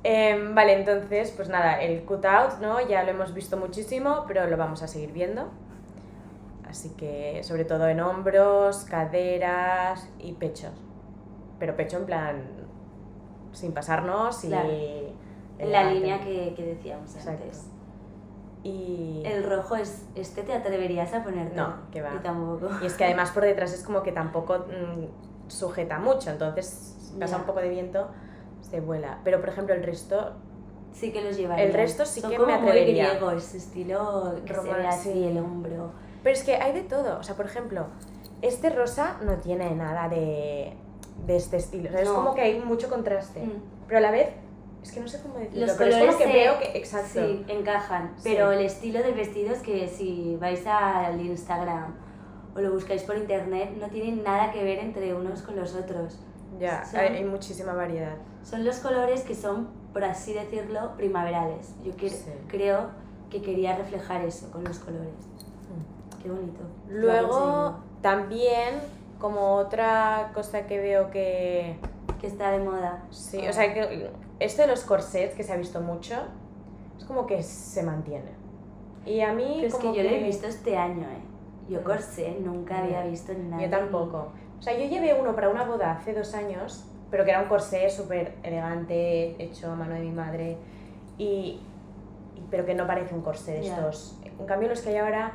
Em, 0.04 0.56
vale, 0.56 0.74
entonces, 0.74 1.32
pues 1.36 1.50
nada, 1.50 1.82
el 1.82 2.04
cutout, 2.04 2.60
¿no? 2.62 2.80
Ya 2.88 3.04
lo 3.04 3.10
hemos 3.10 3.34
visto 3.34 3.58
muchísimo, 3.58 4.26
pero 4.28 4.48
lo 4.48 4.58
vamos 4.58 4.82
a 4.82 4.88
seguir 4.88 5.12
viendo. 5.12 5.50
Así 6.68 6.90
que, 6.92 7.42
sobre 7.44 7.66
todo 7.66 7.88
en 7.88 8.00
hombros, 8.00 8.86
caderas 8.86 10.08
y 10.20 10.34
pechos. 10.34 10.72
Pero 11.60 11.76
pecho 11.76 11.98
en 11.98 12.06
plan. 12.06 12.44
sin 13.52 13.74
pasarnos 13.74 14.44
y. 14.44 14.50
Claro. 14.50 14.70
La 15.60 15.92
línea 15.92 16.22
que, 16.22 16.54
que 16.56 16.64
decíamos 16.64 17.14
Exacto. 17.16 17.44
antes. 17.44 17.66
Y... 18.64 19.22
El 19.26 19.44
rojo 19.44 19.76
es, 19.76 20.06
este 20.16 20.44
te 20.44 20.54
atreverías 20.54 21.14
a 21.14 21.24
ponerte. 21.24 21.56
No, 21.56 21.74
que 21.92 22.02
va. 22.02 22.14
Y 22.16 22.20
tampoco. 22.20 22.70
Y 22.82 22.86
es 22.86 22.94
que 22.94 23.06
además 23.06 23.32
por 23.32 23.44
detrás 23.44 23.74
es 23.74 23.84
como 23.84 24.04
que 24.04 24.12
tampoco 24.12 24.60
mm, 24.60 25.50
sujeta 25.50 26.00
mucho, 26.00 26.30
entonces 26.30 27.14
pasa 27.20 27.38
un 27.38 27.44
poco 27.44 27.60
de 27.60 27.70
viento, 27.70 28.10
se 28.62 28.80
vuela. 28.82 29.20
Pero 29.24 29.40
por 29.40 29.50
ejemplo 29.50 29.74
el 29.76 29.84
resto, 29.84 30.34
Sí 30.92 31.12
que 31.12 31.22
los 31.22 31.38
llevaría. 31.38 31.64
El 31.66 31.74
resto 31.74 32.04
sí 32.06 32.20
Son 32.20 32.32
que 32.32 32.38
como 32.38 32.48
me 32.52 32.58
muy 32.58 32.70
atrevería. 32.70 33.10
griegos, 33.12 33.54
estilo 33.54 34.36
que 34.44 34.54
se 34.54 34.60
Roma- 34.60 34.78
ve 34.78 34.88
así 34.88 35.12
sí. 35.14 35.24
el 35.24 35.38
hombro. 35.38 35.92
pero 36.24 36.34
es 36.36 36.44
que 36.44 36.56
hay 36.56 36.74
de 36.74 36.82
todo. 36.82 37.20
O 37.20 37.24
sea, 37.24 37.36
por 37.36 37.46
ejemplo, 37.46 37.86
este 38.42 38.70
rosa 38.72 39.18
no 39.24 39.34
tiene 39.36 39.70
nada 39.76 40.10
de, 40.10 40.74
de 41.28 41.36
este 41.36 41.58
estilo. 41.58 41.90
O 41.90 41.92
sea, 41.92 42.02
es 42.02 42.10
como 42.10 42.34
que 42.34 42.42
hay 42.42 42.60
mucho 42.60 42.90
contraste. 42.90 43.42
Mm. 43.46 43.52
Pero 43.88 43.98
a 44.00 44.02
la 44.02 44.12
vez, 44.12 44.30
es 44.84 44.92
que 44.92 45.00
no 45.00 45.08
sé 45.08 45.22
cómo 45.22 45.36
decirlo, 45.38 45.68
Los 45.68 45.76
pero 45.78 45.90
es 45.92 45.96
colores 45.96 46.16
como 46.16 46.26
que 46.28 46.32
se- 46.34 46.40
veo 46.40 46.60
que, 46.60 46.78
exacto. 46.78 47.20
Sí, 47.28 47.46
encajan. 47.48 48.14
Sí. 48.18 48.22
Pero 48.24 48.52
el 48.52 48.66
estilo 48.66 49.00
del 49.04 49.14
vestido 49.14 49.54
es 49.54 49.62
que 49.62 49.88
si 49.88 50.38
vais 50.42 50.66
al 50.66 51.22
Instagram 51.22 51.96
o 52.56 52.60
lo 52.62 52.72
buscáis 52.72 53.04
por 53.04 53.16
internet, 53.16 53.72
no 53.80 53.88
tienen 53.90 54.24
nada 54.24 54.52
que 54.52 54.64
ver 54.64 54.80
entre 54.80 55.14
unos 55.14 55.44
con 55.44 55.56
los 55.56 55.76
otros. 55.76 56.20
Ya, 56.60 56.84
Son- 56.84 57.00
hay 57.00 57.24
muchísima 57.24 57.74
variedad. 57.74 58.16
Son 58.44 58.64
los 58.66 58.78
colores 58.80 59.22
que 59.24 59.36
son, 59.36 59.68
por 59.94 60.04
así 60.04 60.34
decirlo, 60.34 60.96
primaverales. 60.98 61.74
Yo 61.84 61.96
que- 61.96 62.10
Sí. 62.10 62.32
creo 62.48 62.88
que 63.30 63.42
quería 63.42 63.76
reflejar 63.76 64.22
eso 64.26 64.50
con 64.52 64.64
los 64.64 64.80
colores. 64.80 65.14
Mm. 65.70 66.22
Qué 66.24 66.30
bonito. 66.30 66.62
Luego, 66.90 67.76
también, 68.02 68.80
como 69.20 69.56
otra 69.56 70.32
cosa 70.34 70.66
que 70.66 70.80
veo 70.80 71.12
que... 71.12 71.78
Que 72.20 72.28
está 72.28 72.52
de 72.52 72.60
moda. 72.60 73.04
Sí, 73.12 73.38
o 73.48 73.54
sea, 73.54 73.74
que 73.74 74.12
esto 74.40 74.62
de 74.64 74.68
los 74.68 74.82
corsets, 74.82 75.36
que 75.36 75.44
se 75.44 75.54
ha 75.54 75.58
visto 75.58 75.80
mucho, 75.80 76.16
es 76.98 77.06
como 77.06 77.26
que 77.26 77.42
se 77.44 77.84
mantiene. 77.84 78.32
Y 79.06 79.22
a 79.22 79.32
mí 79.34 79.54
Pero 79.56 79.68
es 79.68 79.74
como 79.76 79.94
que 79.94 80.04
yo 80.04 80.10
lo 80.10 80.16
he 80.16 80.24
visto 80.24 80.48
este 80.48 80.78
año, 80.78 81.04
¿eh? 81.04 81.22
Yo 81.70 81.84
corsé, 81.84 82.38
nunca 82.42 82.80
había 82.80 83.04
visto 83.04 83.32
nada. 83.34 83.62
Yo 83.64 83.70
tampoco. 83.70 84.32
O 84.58 84.62
sea, 84.62 84.78
yo 84.78 84.86
llevé 84.90 85.14
uno 85.20 85.34
para 85.36 85.50
una 85.50 85.64
boda 85.64 85.92
hace 85.94 86.14
dos 86.14 86.34
años, 86.34 86.86
pero 87.12 87.26
que 87.26 87.32
era 87.32 87.42
un 87.42 87.48
corsé 87.48 87.90
súper 87.90 88.36
elegante, 88.44 89.36
hecho 89.44 89.72
a 89.72 89.76
mano 89.76 89.94
de 89.96 90.00
mi 90.02 90.12
madre, 90.12 90.58
y, 91.18 91.24
y- 91.26 91.62
pero 92.50 92.66
que 92.66 92.74
no 92.76 92.86
parece 92.88 93.14
un 93.16 93.22
corsé 93.22 93.54
de 93.54 93.64
Ya. 93.64 93.76
estos. 93.76 94.20
En 94.40 94.46
cambio, 94.46 94.70
los 94.70 94.82
que 94.82 94.90
hay 94.90 94.98
ahora, 94.98 95.34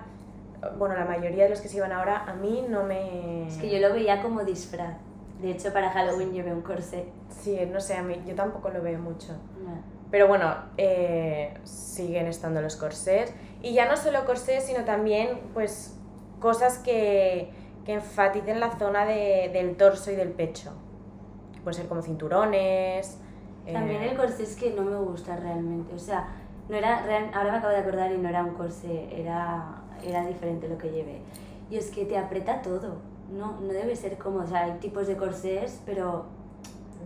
bueno, 0.78 0.94
la 0.94 1.04
mayoría 1.04 1.44
de 1.44 1.50
los 1.50 1.60
que 1.60 1.68
se 1.68 1.76
iban 1.76 1.92
ahora, 1.92 2.24
a 2.26 2.34
mí 2.34 2.64
no 2.68 2.84
me... 2.84 3.46
Es 3.48 3.56
que 3.58 3.68
yo 3.70 3.86
lo 3.86 3.94
veía 3.94 4.22
como 4.22 4.44
disfraz. 4.44 4.94
De 5.42 5.50
hecho, 5.50 5.72
para 5.72 5.90
Halloween 5.90 6.32
llevé 6.32 6.52
un 6.54 6.62
corsé. 6.62 7.04
Sí, 7.28 7.58
no 7.70 7.80
sé, 7.80 7.94
a 7.96 8.02
mí, 8.02 8.22
yo 8.26 8.34
tampoco 8.34 8.70
lo 8.70 8.80
veo 8.80 8.98
mucho. 8.98 9.32
No. 9.62 9.94
Pero 10.10 10.28
bueno, 10.28 10.54
eh, 10.78 11.52
siguen 11.64 12.28
estando 12.28 12.62
los 12.62 12.76
corsés. 12.76 13.34
Y 13.60 13.74
ya 13.74 13.86
no 13.88 13.96
solo 13.96 14.24
corsés, 14.24 14.64
sino 14.64 14.84
también 14.84 15.40
pues 15.52 15.98
cosas 16.40 16.78
que, 16.78 17.50
que 17.84 17.94
enfaticen 17.94 18.60
la 18.60 18.70
zona 18.78 19.04
de- 19.04 19.50
del 19.52 19.76
torso 19.76 20.10
y 20.12 20.14
del 20.14 20.30
pecho. 20.30 20.72
Puede 21.64 21.74
ser 21.76 21.88
como 21.88 22.02
cinturones. 22.02 23.18
eh, 23.66 23.72
También 23.72 24.02
el 24.02 24.16
corsé 24.16 24.42
es 24.44 24.54
que 24.56 24.70
no 24.74 24.82
me 24.82 24.96
gusta 24.96 25.34
realmente. 25.36 25.94
O 25.94 25.98
sea, 25.98 26.28
no 26.68 26.76
era 26.76 27.02
real- 27.04 27.30
ahora 27.34 27.52
me 27.52 27.58
acabo 27.58 27.72
de 27.72 27.80
acordar 27.80 28.12
y 28.12 28.18
no 28.18 28.28
era 28.28 28.44
un 28.44 28.54
corsé, 28.54 29.08
era, 29.20 29.82
era 30.02 30.26
diferente 30.26 30.68
lo 30.68 30.76
que 30.78 30.90
llevé. 30.90 31.22
Y 31.70 31.76
es 31.76 31.90
que 31.90 32.04
te 32.04 32.18
aprieta 32.18 32.60
todo. 32.62 32.96
No, 33.32 33.58
no 33.60 33.68
debe 33.72 33.96
ser 33.96 34.18
como, 34.18 34.40
o 34.40 34.46
sea, 34.46 34.64
hay 34.64 34.72
tipos 34.78 35.06
de 35.06 35.16
corsés, 35.16 35.80
pero 35.86 36.26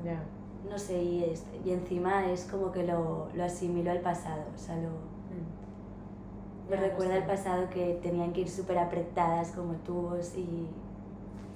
ya. 0.04 0.20
no 0.68 0.76
sé, 0.78 1.00
y, 1.00 1.24
es- 1.24 1.46
y 1.64 1.70
encima 1.70 2.26
es 2.26 2.44
como 2.44 2.72
que 2.72 2.82
lo, 2.82 3.28
lo 3.34 3.44
asimilo 3.44 3.92
al 3.92 4.00
pasado. 4.00 4.42
O 4.54 4.58
sea, 4.58 4.74
lo, 4.76 4.88
Mm. 4.88 6.70
me 6.70 6.76
Ya, 6.76 6.82
recuerda 6.82 7.14
sé. 7.14 7.22
pasado 7.22 7.70
que 7.70 7.98
tenían 8.02 8.32
que 8.32 8.40
ir 8.42 8.48
súper 8.48 8.78
apretadas 8.78 9.52
como 9.52 9.74
tubos 9.74 10.34
y 10.36 10.66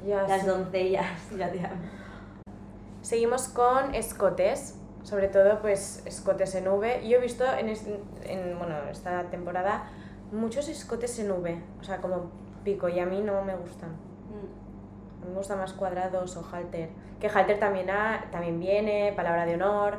Ya, 0.06 0.22
las 0.28 0.42
sí. 0.42 0.46
doncellas. 0.46 1.06
Ya 1.36 1.50
te 1.50 1.58
amo. 1.58 1.74
Seguimos 3.02 3.48
con 3.48 3.94
escotes, 3.94 4.78
sobre 5.02 5.28
todo 5.28 5.60
pues 5.60 6.02
escotes 6.06 6.54
en 6.54 6.68
V. 6.68 7.06
Yo 7.08 7.18
he 7.18 7.20
visto 7.20 7.44
en, 7.44 7.68
es- 7.68 7.86
en, 8.24 8.58
bueno, 8.58 8.76
esta 8.90 9.24
temporada 9.24 9.90
muchos 10.30 10.68
escotes 10.68 11.18
en 11.18 11.30
V, 11.30 11.60
o 11.80 11.84
sea, 11.84 11.98
como 11.98 12.30
pico, 12.64 12.88
y 12.88 12.98
a 13.00 13.06
mí 13.06 13.20
no 13.20 13.42
me 13.44 13.54
gustan. 13.56 13.90
Mm. 13.90 15.22
A 15.22 15.24
mí 15.26 15.30
me 15.32 15.36
gustan 15.36 15.58
más 15.58 15.72
cuadrados 15.72 16.36
o 16.36 16.44
halter. 16.50 16.88
Que 17.20 17.28
halter 17.28 17.58
también, 17.60 17.90
ha, 17.90 18.28
también 18.30 18.58
viene, 18.58 19.12
palabra 19.14 19.44
de 19.46 19.54
honor. 19.54 19.96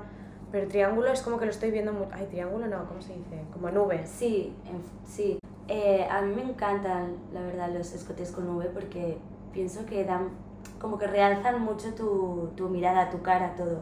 Pero 0.52 0.68
triángulo 0.68 1.12
es 1.12 1.22
como 1.22 1.38
que 1.38 1.46
lo 1.46 1.52
estoy 1.52 1.72
viendo 1.72 1.92
mucho. 1.94 2.12
Ay, 2.14 2.28
triángulo 2.28 2.68
no, 2.68 2.86
¿cómo 2.88 3.02
se 3.02 3.14
dice? 3.14 3.42
Como 3.52 3.70
nubes. 3.72 4.10
Sí, 4.10 4.56
en- 4.66 4.84
sí. 5.06 5.40
Eh, 5.68 6.06
a 6.10 6.22
mí 6.22 6.34
me 6.36 6.44
encantan, 6.44 7.16
la 7.34 7.42
verdad, 7.42 7.70
los 7.74 7.94
escotes 7.94 8.32
con 8.32 8.48
V 8.50 8.66
porque 8.70 9.18
pienso 9.52 9.86
que 9.86 10.04
dan, 10.04 10.30
como 10.80 10.98
que 10.98 11.08
realzan 11.08 11.62
mucho 11.62 11.94
tu, 11.94 12.52
tu 12.56 12.70
mirada, 12.70 13.10
tu 13.10 13.22
cara, 13.22 13.56
todo. 13.56 13.82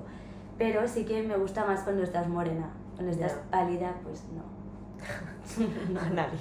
Pero 0.57 0.87
sí 0.87 1.05
que 1.05 1.23
me 1.23 1.37
gusta 1.37 1.65
más 1.65 1.81
cuando 1.81 2.03
estás 2.03 2.27
morena. 2.27 2.69
Cuando 2.95 3.11
estás 3.11 3.33
Ya. 3.35 3.41
pálida, 3.49 3.95
pues 4.03 4.23
no. 4.33 5.99
A 5.99 6.09
nadie. 6.13 6.39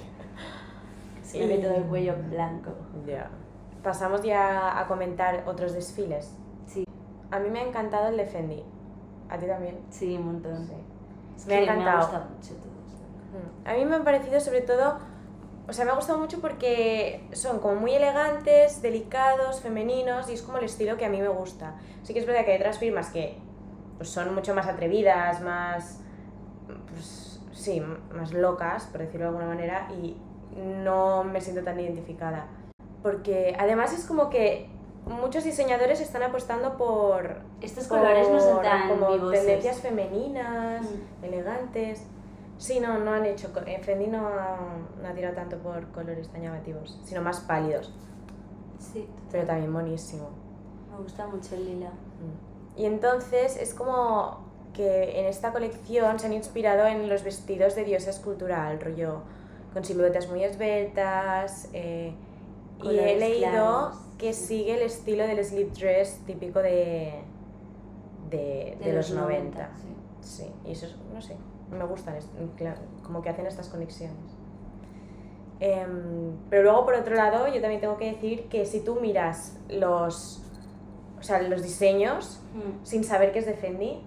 Se 1.23 1.45
me 1.47 1.57
todo 1.57 1.75
el 1.75 1.83
cuello 1.83 2.15
blanco. 2.29 2.71
Ya. 3.05 3.29
Pasamos 3.83 4.21
ya 4.21 4.79
a 4.79 4.85
comentar 4.87 5.43
otros 5.47 5.73
desfiles. 5.73 6.35
Sí, 6.67 6.85
A 7.31 7.39
mí 7.39 7.49
me 7.49 7.59
ha 7.61 7.67
encantado 7.67 8.09
el 8.09 8.17
de 8.17 8.25
Fendi. 8.25 8.63
¿A 9.29 9.37
ti 9.37 9.45
también? 9.47 9.79
sí, 9.89 10.17
un 10.17 10.25
montón. 10.25 10.65
Sí. 10.67 10.73
Es 11.37 11.47
Me 11.47 11.55
ha 11.55 11.57
que 11.59 11.63
encantado. 11.63 11.97
Me 11.97 12.03
gusta 12.03 12.19
mucho 12.19 12.53
todos. 12.55 12.71
Mm. 13.31 13.67
A 13.67 13.73
mí 13.73 13.85
me 13.85 13.95
han 13.95 14.03
parecido 14.03 14.39
sobre 14.39 14.61
todo, 14.61 14.97
o 15.67 15.73
sea, 15.73 15.85
me 15.85 15.91
ha 15.91 15.95
gustado 15.95 16.19
mucho 16.19 16.39
porque 16.41 17.23
son 17.33 17.59
como 17.59 17.75
muy 17.75 17.93
elegantes, 17.93 18.81
delicados, 18.81 19.61
femeninos 19.61 20.29
y 20.29 20.33
es 20.33 20.41
como 20.41 20.57
el 20.57 20.65
estilo 20.65 20.97
que 20.97 21.05
a 21.05 21.09
mí 21.09 21.19
me 21.21 21.27
gusta. 21.29 21.75
Sí 22.03 22.13
que 22.13 22.19
es 22.19 22.25
verdad 22.25 22.43
que 22.45 22.51
hay 22.51 22.57
otras 22.57 22.77
firmas 22.79 23.09
que 23.09 23.37
pues, 23.97 24.09
son 24.09 24.33
mucho 24.33 24.53
más 24.55 24.67
atrevidas, 24.67 25.41
más, 25.41 25.99
pues, 26.89 27.39
sí, 27.53 27.81
más 28.13 28.33
locas, 28.33 28.85
por 28.85 29.01
decirlo 29.01 29.25
de 29.25 29.27
alguna 29.29 29.47
manera, 29.47 29.87
y 30.01 30.17
no 30.55 31.23
me 31.23 31.39
siento 31.39 31.63
tan 31.63 31.79
identificada. 31.79 32.47
Porque 33.03 33.55
además 33.57 33.93
es 33.93 34.05
como 34.05 34.29
que 34.29 34.67
muchos 35.05 35.43
diseñadores 35.43 36.01
están 36.01 36.23
apostando 36.23 36.77
por... 36.77 37.37
Estos 37.61 37.87
colores 37.87 38.29
no 38.29 38.39
son 38.39 38.55
por 38.55 38.63
tan 38.63 38.89
como 38.89 39.11
vivosos. 39.11 39.31
tendencias 39.33 39.79
femeninas, 39.79 40.81
Mm. 40.83 41.23
elegantes. 41.25 42.03
Sí, 42.61 42.79
no, 42.79 42.99
no 42.99 43.11
han 43.13 43.25
hecho. 43.25 43.49
Fendi 43.81 44.05
no 44.07 44.27
ha, 44.27 44.57
no 45.01 45.07
ha 45.07 45.13
tirado 45.13 45.33
tanto 45.35 45.57
por 45.57 45.87
colores 45.91 46.27
tan 46.29 46.43
llamativos, 46.43 46.99
sino 47.03 47.21
más 47.21 47.39
pálidos, 47.41 47.91
Sí, 48.77 49.07
pero 49.31 49.45
también 49.47 49.73
buenísimo. 49.73 50.29
me 50.91 50.97
gusta 51.03 51.25
mucho 51.27 51.55
el 51.55 51.65
lila. 51.65 51.89
Mm. 51.89 52.79
Y 52.79 52.85
entonces 52.85 53.57
es 53.57 53.73
como 53.73 54.39
que 54.73 55.19
en 55.19 55.25
esta 55.25 55.51
colección 55.51 56.19
se 56.19 56.27
han 56.27 56.33
inspirado 56.33 56.85
en 56.85 57.09
los 57.09 57.23
vestidos 57.23 57.75
de 57.75 57.83
diosa 57.83 58.11
escultural, 58.11 58.79
rollo 58.79 59.21
con 59.73 59.83
siluetas 59.83 60.29
muy 60.29 60.43
esbeltas. 60.43 61.67
eh, 61.73 62.13
y 62.83 62.89
he 62.97 63.17
leído 63.17 63.49
claros, 63.51 63.95
que 64.19 64.33
sigue 64.33 64.75
el 64.75 64.81
estilo 64.83 65.25
del 65.27 65.43
slip 65.43 65.71
dress 65.73 66.19
típico 66.27 66.59
de, 66.59 67.21
de, 68.29 68.77
de 68.83 68.93
los 68.93 69.11
90. 69.11 69.69
sí. 69.77 69.87
Sí, 70.21 70.51
y 70.65 70.71
eso 70.73 70.85
es, 70.85 70.95
no 71.11 71.19
sé, 71.21 71.35
me 71.71 71.85
gustan, 71.85 72.15
es- 72.15 72.29
como 73.03 73.21
que 73.21 73.29
hacen 73.29 73.45
estas 73.45 73.69
conexiones. 73.69 74.17
Em, 75.59 76.35
pero 76.49 76.63
luego, 76.63 76.85
por 76.85 76.95
otro 76.95 77.15
lado, 77.15 77.47
yo 77.47 77.61
también 77.61 77.81
tengo 77.81 77.97
que 77.97 78.11
decir 78.11 78.45
que 78.49 78.65
si 78.65 78.79
tú 78.79 78.95
miras 78.99 79.57
los, 79.69 80.41
o 81.19 81.23
sea, 81.23 81.41
los 81.43 81.61
diseños 81.61 82.41
Mm. 82.55 82.83
sin 82.83 83.03
saber 83.03 83.31
que 83.31 83.39
es 83.39 83.45
de 83.45 83.53
Fendi, 83.53 84.03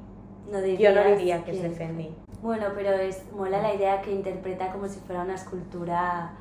No 0.50 0.58
yo 0.66 0.92
no 0.92 1.04
diría 1.04 1.42
que 1.44 1.52
es 1.52 1.62
de 1.62 1.70
Fendi. 1.70 2.14
Bueno, 2.42 2.66
pero 2.74 2.90
es 2.90 3.22
mola 3.32 3.62
la 3.62 3.72
idea 3.74 4.02
que 4.02 4.12
interpreta 4.12 4.70
como 4.72 4.88
si 4.88 4.98
fuera 5.00 5.22
una 5.22 5.36
escultura 5.36 6.32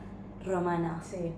romana. 0.46 1.00
Sí. 1.04 1.32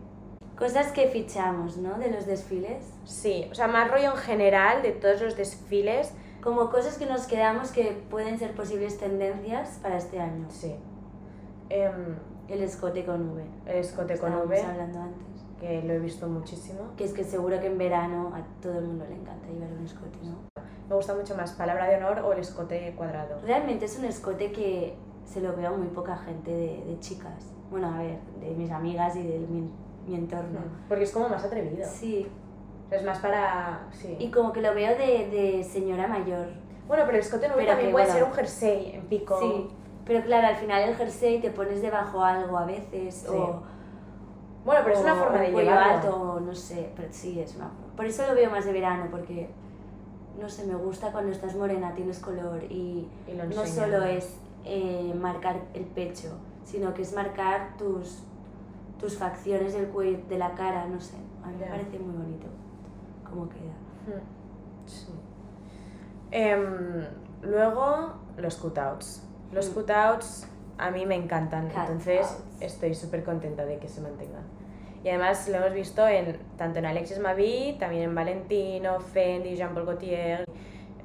Cosas 0.57 0.91
que 0.91 1.07
fichamos, 1.09 1.77
¿no? 1.77 1.99
De 1.99 2.09
los 2.09 2.25
desfiles. 2.25 2.83
Sí, 3.03 3.47
o 3.51 3.55
sea, 3.55 3.67
más 3.67 3.91
rollo 3.91 4.11
en 4.11 4.17
general 4.17 4.81
de 4.81 4.93
todos 4.93 5.21
los 5.21 5.35
desfiles, 5.37 6.13
Como 6.45 6.69
cosas 6.69 6.97
que 6.97 7.05
nos 7.07 7.25
quedamos 7.27 7.71
que 7.71 8.05
pueden 8.09 8.39
ser 8.39 8.53
posibles 8.55 8.97
tendencias 8.99 9.79
para 9.81 9.97
este 9.97 10.19
año. 10.21 10.45
sí. 10.49 10.73
Em, 11.69 12.15
El 12.47 12.61
escote 12.61 13.03
con 13.03 13.31
V. 13.31 13.43
el 13.65 13.77
escote 13.79 14.19
con 14.19 14.31
V, 14.31 14.61
hablando 14.61 14.99
antes. 15.01 15.43
que 15.59 15.81
lo 15.81 15.93
he 15.93 15.99
visto 15.99 16.27
muchísimo. 16.27 16.81
Que 16.95 17.05
es 17.05 17.13
que 17.13 17.23
seguro 17.23 17.59
que 17.59 17.65
en 17.65 17.77
verano 17.79 18.31
a 18.35 18.43
todo 18.61 18.77
el 18.77 18.85
mundo 18.85 19.05
le 19.09 19.15
encanta 19.15 19.47
llevar 19.47 19.71
un 19.73 19.83
escote, 19.83 20.19
¿no? 20.23 20.61
Me 20.87 20.95
gusta 20.95 21.15
mucho 21.15 21.35
más 21.35 21.53
palabra 21.53 21.87
de 21.87 21.97
honor 21.97 22.19
o 22.19 22.33
el 22.33 22.39
escote 22.39 22.93
cuadrado. 22.95 23.41
Realmente 23.43 23.85
es 23.85 23.97
un 23.97 24.05
escote 24.05 24.51
que 24.51 24.95
se 25.25 25.41
lo 25.41 25.55
veo 25.55 25.73
a 25.73 25.77
muy 25.77 25.87
poca 25.87 26.15
gente 26.17 26.51
de, 26.51 26.83
de 26.85 26.99
chicas. 26.99 27.51
Bueno, 27.71 27.87
a 27.91 27.97
ver, 27.97 28.19
de 28.39 28.51
mis 28.51 28.69
amigas 28.69 29.15
y 29.15 29.23
de 29.23 29.39
mi, 29.39 29.67
mi 30.07 30.13
entorno. 30.15 30.59
Porque 30.87 31.05
es 31.05 31.11
como 31.11 31.27
más 31.27 31.43
atrevido. 31.43 31.87
Sí, 31.89 32.27
O 32.85 32.89
sea, 32.89 32.99
es 32.99 33.05
más 33.05 33.19
para... 33.19 33.87
Sí. 33.91 34.15
y 34.19 34.29
como 34.29 34.53
que 34.53 34.61
lo 34.61 34.73
veo 34.75 34.95
de, 34.97 35.29
de 35.29 35.63
señora 35.63 36.07
mayor. 36.07 36.47
Bueno, 36.87 37.03
pero 37.05 37.17
el 37.17 37.23
escote 37.23 37.47
no 37.47 37.55
también 37.55 37.77
que, 37.77 37.89
puede 37.89 38.05
bueno. 38.05 38.13
ser 38.13 38.23
un 38.23 38.31
jersey 38.33 38.91
en 38.95 39.05
pico. 39.07 39.39
Sí, 39.39 39.67
Pero 40.05 40.23
claro, 40.23 40.47
al 40.47 40.55
final 40.55 40.83
el 40.83 40.95
jersey 40.95 41.41
te 41.41 41.49
pones 41.49 41.81
debajo 41.81 42.23
algo 42.23 42.57
a 42.57 42.65
veces, 42.65 43.25
Sí. 43.27 43.35
o... 43.35 43.63
Bueno, 44.63 44.81
pero 44.83 44.95
es 44.95 45.01
una 45.01 45.15
forma 45.15 45.39
de 45.39 45.51
llevarlo. 45.51 45.93
alto, 45.93 46.39
no 46.43 46.55
sé, 46.55 46.91
pero 46.95 47.07
sí, 47.11 47.39
es 47.39 47.55
una... 47.55 47.69
Por 47.95 48.05
eso 48.05 48.25
lo 48.27 48.33
veo 48.33 48.49
más 48.49 48.65
de 48.65 48.73
verano, 48.73 49.07
porque, 49.11 49.49
no 50.39 50.49
sé, 50.49 50.65
me 50.65 50.75
gusta 50.75 51.11
cuando 51.11 51.31
estás 51.31 51.55
morena, 51.55 51.93
tienes 51.93 52.19
color, 52.19 52.63
y, 52.63 53.07
no 53.27 53.65
solo 53.65 54.03
es 54.03 54.37
eh, 54.63 55.13
marcar 55.19 55.61
el 55.75 55.85
pecho, 55.85 56.37
sino 56.63 56.95
que 56.95 57.03
es 57.03 57.13
marcar 57.13 57.77
tus, 57.77 58.23
tus 58.99 59.17
facciones 59.17 59.73
del 59.73 59.87
cuello, 59.87 60.19
de 60.27 60.37
la 60.39 60.55
cara, 60.55 60.87
no 60.87 60.99
sé, 60.99 61.17
a 61.43 61.47
mí 61.47 61.57
me 61.59 61.67
parece 61.67 61.99
muy 61.99 62.15
bonito 62.15 62.47
cómo 63.35 63.49
queda. 63.49 64.15
Mm, 64.17 64.87
Sí. 64.87 65.07
Em, 66.31 67.05
luego, 67.41 68.13
los 68.37 68.55
cutouts. 68.57 69.23
Los 69.51 69.69
Mm. 69.69 69.73
cutouts 69.73 70.47
a 70.77 70.91
mí 70.91 71.05
me 71.05 71.15
encantan, 71.15 71.67
Cutouts. 71.67 71.89
entonces 71.89 72.43
estoy 72.59 72.93
súper 72.93 73.23
contenta 73.23 73.65
de 73.65 73.77
que 73.79 73.87
se 73.87 74.01
mantengan. 74.01 74.43
Y 75.03 75.09
además 75.09 75.47
lo 75.49 75.55
hemos 75.57 75.73
visto 75.73 76.07
en, 76.07 76.39
tanto 76.57 76.79
en 76.79 76.85
Alexis 76.87 77.19
Mavi, 77.19 77.77
también 77.79 78.03
en 78.03 78.15
Valentino, 78.15 78.99
Fendi, 78.99 79.55
Jean-Paul 79.55 79.85
Gaultier, 79.85 80.45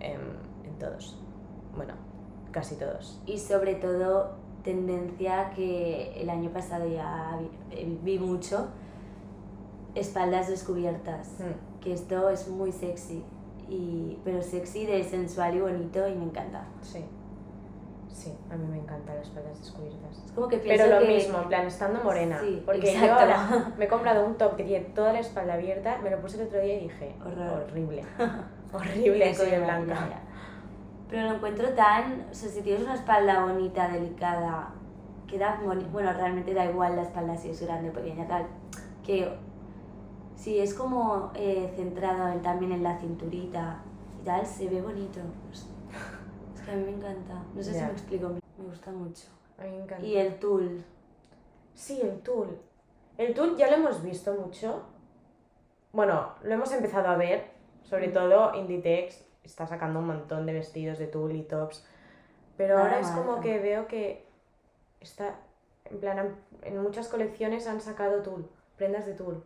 em, 0.01 0.21
en 0.65 0.79
todos. 0.79 1.19
Bueno, 1.77 1.95
casi 2.51 2.77
todos. 2.77 3.21
Y 3.27 3.39
sobre 3.39 3.75
todo, 3.77 4.33
tendencia 4.65 5.51
que 5.55 6.13
el 6.21 6.29
año 6.31 6.51
pasado 6.51 6.87
ya 6.89 7.39
vi, 7.39 7.51
eh, 7.77 7.99
vi 8.03 8.19
mucho, 8.19 8.69
espaldas 9.95 10.49
descubiertas. 10.49 11.37
Mm, 11.39 11.70
Que 11.81 11.93
esto 11.93 12.29
es 12.29 12.49
muy 12.49 12.73
sexy, 12.73 13.25
y, 13.69 14.19
pero 14.25 14.43
sexy 14.43 14.85
de 14.85 15.03
sensual 15.05 15.55
y 15.55 15.61
bonito 15.61 16.07
y 16.09 16.15
me 16.15 16.25
encanta. 16.25 16.65
Sí. 16.83 17.05
Sí, 18.13 18.35
a 18.51 18.57
mí 18.57 18.67
me 18.67 18.79
encantan 18.79 19.17
las 19.17 19.29
espaldas 19.29 19.59
descubiertas. 19.59 20.25
Es 20.27 20.33
como 20.33 20.49
que 20.49 20.59
pienso 20.59 20.85
Pero 20.85 21.01
lo 21.01 21.07
que... 21.07 21.15
mismo, 21.15 21.39
en 21.39 21.49
plan, 21.49 21.67
estando 21.67 22.03
morena. 22.03 22.39
Sí, 22.41 22.63
porque 22.67 22.83
yo 22.83 22.89
exacto. 22.89 23.15
ahora 23.15 23.73
me 23.79 23.85
he 23.85 23.89
comprado 23.89 24.27
un 24.27 24.35
top 24.37 24.57
que 24.57 24.65
tiene 24.65 24.85
toda 24.87 25.13
la 25.13 25.21
espalda 25.21 25.55
abierta, 25.55 25.99
me 26.03 26.11
lo 26.11 26.21
puse 26.21 26.41
el 26.41 26.49
otro 26.49 26.61
día 26.61 26.75
y 26.75 26.81
dije, 26.81 27.15
Horror. 27.25 27.63
horrible. 27.63 28.05
horrible, 28.73 29.35
soy 29.35 29.51
blanca. 29.51 29.95
ya, 29.95 30.09
ya. 30.11 30.23
Pero 31.09 31.23
lo 31.29 31.35
encuentro 31.37 31.69
tan... 31.71 32.27
O 32.31 32.35
sea, 32.35 32.51
si 32.51 32.63
tienes 32.63 32.83
una 32.83 32.95
espalda 32.95 33.45
bonita, 33.45 33.89
delicada, 33.89 34.75
queda 35.27 35.61
bonito. 35.65 35.89
Bueno, 35.91 36.13
realmente 36.13 36.53
da 36.53 36.67
igual 36.67 36.97
la 36.97 37.03
espalda 37.03 37.37
si 37.37 37.51
es 37.51 37.63
grande 37.63 37.91
o 37.91 37.93
pequeña, 37.93 38.29
tal. 38.29 38.47
Que 39.05 39.33
si 40.41 40.59
es 40.59 40.73
como 40.75 41.31
eh, 41.35 41.71
centrado 41.77 42.29
en- 42.33 42.41
también 42.43 42.73
en 42.73 42.83
la 42.83 42.99
cinturita 42.99 43.83
y 44.21 44.25
tal, 44.25 44.47
se 44.47 44.69
ve 44.69 44.81
bonito. 44.81 45.21
Es 45.53 46.61
que 46.65 46.71
a 46.71 46.77
mí 46.77 46.85
me 46.85 46.93
encanta. 46.93 47.35
No 47.55 47.63
sé 47.63 47.75
si 47.75 47.81
me 47.81 47.91
explico. 47.93 48.29
Me 48.59 48.65
gusta 48.65 48.91
mucho. 48.91 49.27
A 49.59 49.65
mí 49.65 49.71
me 49.71 49.83
encanta. 49.83 50.05
Y 50.07 50.17
el 50.17 50.39
tul. 50.39 50.83
Sí, 51.75 52.01
el 52.03 52.21
tul. 52.21 52.59
El 53.19 53.35
tul 53.35 53.55
ya 53.57 53.69
lo 53.69 53.77
hemos 53.77 54.03
visto 54.03 54.33
mucho. 54.33 54.83
Bueno, 55.93 56.31
lo 56.43 56.55
hemos 56.55 56.73
empezado 56.73 57.09
a 57.09 57.17
ver, 57.17 57.51
sobre 57.83 58.09
Mm. 58.09 58.13
todo 58.13 58.55
Inditex 58.55 59.23
está 59.45 59.67
sacando 59.67 59.99
un 59.99 60.07
montón 60.07 60.47
de 60.47 60.53
vestidos 60.55 60.99
de 60.99 61.07
tul 61.07 61.33
y 61.37 61.43
tops. 61.43 61.85
Pero 62.57 62.79
ahora 62.79 63.01
es 63.01 63.09
como 63.09 63.41
que 63.41 63.59
veo 63.59 63.87
que 63.89 64.27
está, 65.01 65.35
en 65.87 65.99
plan, 66.01 66.37
en 66.63 66.83
muchas 66.83 67.09
colecciones 67.09 67.67
han 67.67 67.81
sacado 67.81 68.23
tul, 68.23 68.49
prendas 68.77 69.05
de 69.07 69.15
tul. 69.15 69.43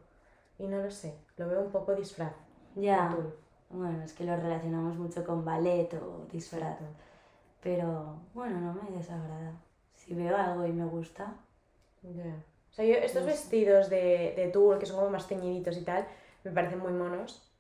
Y 0.59 0.67
no 0.67 0.79
lo 0.83 0.91
sé, 0.91 1.15
lo 1.37 1.49
veo 1.49 1.63
un 1.63 1.71
poco 1.71 1.95
disfraz. 1.95 2.35
Ya. 2.75 3.17
Bueno, 3.71 4.03
es 4.05 4.13
que 4.15 4.25
lo 4.25 4.37
relacionamos 4.37 4.97
mucho 4.97 5.25
con 5.25 5.45
ballet 5.45 5.93
o 5.95 6.27
disfraz. 6.31 6.79
Exacto. 6.81 6.85
Pero 7.63 8.21
bueno, 8.35 8.61
no 8.61 8.75
me 8.75 8.91
desagrada. 8.97 9.53
Si 9.95 10.15
veo 10.15 10.37
algo 10.37 10.67
y 10.67 10.73
me 10.73 10.85
gusta, 10.87 11.35
Ya. 12.03 12.45
O 12.71 12.75
sea, 12.75 12.85
yo 12.85 12.95
estos 12.97 13.25
No 13.25 13.27
vestidos 13.27 13.89
de, 13.89 14.35
de 14.37 14.49
tul, 14.53 14.79
que 14.79 14.87
son 14.87 14.97
como 14.97 15.11
más 15.11 15.29
teñiditos 15.29 15.77
y 15.77 15.85
tal, 15.85 16.07
me 16.45 16.51
parecen 16.51 16.81
muy 16.81 16.93
monos. 16.93 17.51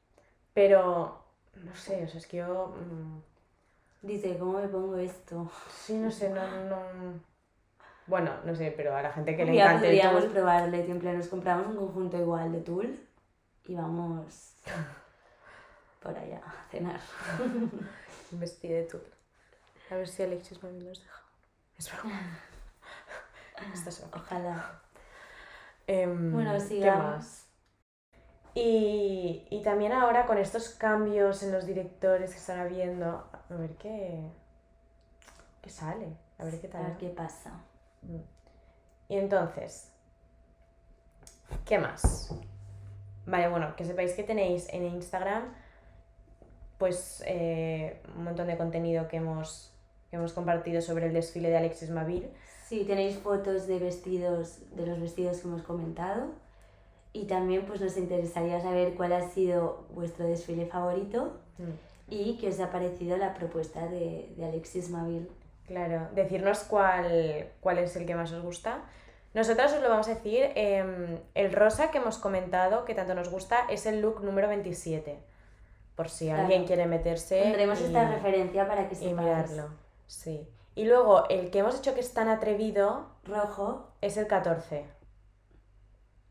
Pero, 0.54 1.24
no 1.54 1.74
sé, 1.76 2.04
o 2.04 2.08
sea, 2.08 2.18
es 2.20 2.26
que 2.26 2.38
yo... 2.38 2.68
mm, 2.76 3.22
dice, 4.02 4.38
¿cómo 4.38 4.60
me 4.60 4.68
pongo 4.68 4.96
esto? 4.96 5.50
sí, 5.70 5.94
no 5.98 6.10
sé, 6.10 6.30
no, 6.30 6.42
no... 6.70 6.78
Bueno, 8.06 8.32
no 8.44 8.54
sé, 8.54 8.72
pero 8.76 8.94
a 8.94 9.02
la 9.02 9.12
gente 9.12 9.36
que 9.36 9.44
le 9.44 9.54
Ya 9.54 9.64
encante 9.66 9.86
el 9.88 9.92
podríamos 9.94 10.24
tul... 10.24 10.32
probarle, 10.32 10.86
nos 11.14 11.28
compramos 11.28 11.66
un 11.68 11.76
conjunto 11.76 12.18
igual 12.18 12.52
de 12.52 12.60
tul 12.60 13.08
y 13.64 13.74
vamos 13.74 14.54
por 16.02 16.16
allá 16.16 16.40
a 16.44 16.70
cenar. 16.70 17.00
Un 18.32 18.40
vestido 18.40 18.76
de 18.76 18.82
tul. 18.84 19.02
A 19.90 19.96
ver 19.96 20.08
si 20.08 20.22
Alexis 20.22 20.62
me 20.62 20.70
nos 20.72 20.98
deja. 21.00 21.20
Es 21.78 21.90
broma. 21.92 22.20
Esta 23.74 23.88
es 23.90 24.00
broma. 24.00 24.16
Ojalá. 24.24 24.80
Em, 25.86 26.32
Bueno, 26.32 26.52
¿qué 26.54 26.60
sigamos. 26.60 27.04
más? 27.16 27.46
Y, 28.54 29.46
y 29.50 29.62
también 29.62 29.92
ahora 29.92 30.26
con 30.26 30.38
estos 30.38 30.70
cambios 30.70 31.42
en 31.42 31.52
los 31.52 31.66
directores 31.66 32.30
que 32.32 32.38
están 32.38 32.60
habiendo, 32.60 33.28
a 33.50 33.54
ver 33.54 33.76
qué, 33.76 34.30
qué 35.60 35.70
sale, 35.70 36.16
a 36.38 36.44
ver 36.44 36.60
qué 36.60 36.66
A 36.68 36.70
tal. 36.70 36.86
ver 36.86 36.96
qué 36.98 37.08
pasa. 37.08 37.52
Mm. 38.04 38.20
Y 39.08 39.16
entonces, 39.16 39.92
¿qué 41.64 41.78
más? 41.78 42.34
Vale, 43.26 43.48
bueno, 43.48 43.74
que 43.76 43.84
sepáis 43.84 44.12
que 44.12 44.22
tenéis 44.22 44.68
en 44.70 44.84
Instagram 44.84 45.54
pues 46.78 47.22
eh, 47.26 48.00
un 48.16 48.24
montón 48.24 48.46
de 48.46 48.56
contenido 48.56 49.08
que 49.08 49.16
hemos, 49.16 49.72
que 50.10 50.16
hemos 50.16 50.32
compartido 50.32 50.82
sobre 50.82 51.06
el 51.06 51.12
desfile 51.12 51.48
de 51.48 51.56
Alexis 51.56 51.90
Mavir. 51.90 52.30
Sí, 52.66 52.84
tenéis 52.84 53.16
fotos 53.18 53.66
de 53.66 53.78
vestidos, 53.78 54.58
de 54.74 54.86
los 54.86 55.00
vestidos 55.00 55.38
que 55.38 55.48
hemos 55.48 55.62
comentado. 55.62 56.32
Y 57.12 57.26
también 57.26 57.64
pues 57.64 57.80
nos 57.80 57.96
interesaría 57.96 58.60
saber 58.60 58.94
cuál 58.94 59.12
ha 59.12 59.30
sido 59.30 59.86
vuestro 59.94 60.26
desfile 60.26 60.66
favorito 60.66 61.38
y 62.10 62.36
qué 62.38 62.48
os 62.48 62.58
ha 62.58 62.72
parecido 62.72 63.16
la 63.16 63.34
propuesta 63.34 63.86
de, 63.86 64.32
de 64.36 64.44
Alexis 64.44 64.90
Mavil. 64.90 65.28
Claro, 65.66 66.08
decirnos 66.12 66.60
cuál, 66.64 67.48
cuál 67.60 67.78
es 67.78 67.96
el 67.96 68.04
que 68.06 68.14
más 68.14 68.32
os 68.32 68.42
gusta. 68.42 68.82
Nosotras 69.32 69.72
os 69.72 69.82
lo 69.82 69.88
vamos 69.88 70.06
a 70.08 70.14
decir, 70.14 70.50
em, 70.54 71.18
el 71.34 71.52
rosa 71.52 71.90
que 71.90 71.98
hemos 71.98 72.18
comentado, 72.18 72.84
que 72.84 72.94
tanto 72.94 73.14
nos 73.14 73.30
gusta, 73.30 73.66
es 73.70 73.86
el 73.86 74.00
look 74.00 74.22
número 74.22 74.46
27. 74.48 75.18
Por 75.96 76.08
si 76.08 76.26
Claro. 76.26 76.42
alguien 76.42 76.66
quiere 76.66 76.86
meterse. 76.86 77.40
Tendremos 77.42 77.80
y- 77.80 77.84
esta 77.84 78.08
referencia 78.10 78.66
para 78.68 78.88
que 78.88 78.94
y 78.94 78.98
sepáis. 78.98 79.16
mirarlo. 79.16 79.68
Sí. 80.06 80.46
Y 80.74 80.84
luego, 80.84 81.28
el 81.28 81.50
que 81.50 81.60
hemos 81.60 81.78
hecho 81.78 81.94
que 81.94 82.00
es 82.00 82.12
tan 82.12 82.28
atrevido 82.28 83.06
Rojo, 83.24 83.88
es 84.00 84.16
el 84.16 84.26
14. 84.26 84.84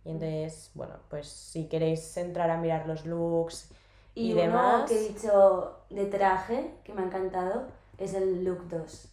Y 0.05 0.09
entonces, 0.11 0.71
bueno, 0.73 0.95
pues 1.09 1.27
si 1.27 1.67
queréis 1.69 2.15
entrar 2.17 2.49
a 2.49 2.57
mirar 2.57 2.87
los 2.87 3.05
looks 3.05 3.71
Y, 4.15 4.29
y, 4.29 4.33
uno 4.33 4.41
demás. 4.41 4.89
que 4.89 4.97
he 4.97 5.09
dicho 5.09 5.77
de 5.89 6.05
traje, 6.05 6.71
que 6.83 6.93
me 6.93 7.01
ha 7.01 7.05
encantado, 7.05 7.67
es 7.97 8.13
el 8.13 8.43
look 8.43 8.67
2. 8.67 9.09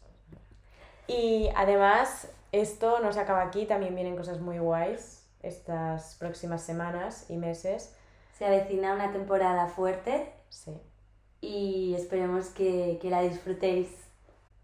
Y 1.07 1.51
además, 1.57 2.29
esto 2.53 3.01
no 3.01 3.13
se 3.13 3.21
acaba 3.21 3.43
aquí, 3.43 3.67
también 3.67 3.95
vienen 3.95 4.17
cosas 4.17 4.41
muy 4.41 4.59
guays 4.59 5.27
estas 5.43 6.17
próximas 6.17 6.63
semanas 6.63 7.27
y 7.29 7.37
meses. 7.37 7.95
Se 8.39 8.47
avecina 8.47 8.95
una 8.95 9.13
temporada 9.13 9.67
fuerte 9.67 10.33
Sí. 10.49 10.81
y 11.41 11.95
esperemos 11.95 12.49
que, 12.49 12.99
que 13.01 13.11
la 13.11 13.23
disfrutéis. 13.23 13.89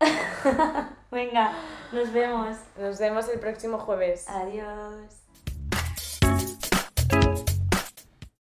Venga, 1.10 1.52
nos 1.92 2.12
vemos. 2.12 2.56
Nos 2.78 2.98
vemos 2.98 3.28
el 3.28 3.38
próximo 3.40 3.78
jueves. 3.78 4.28
Adiós. 4.28 5.25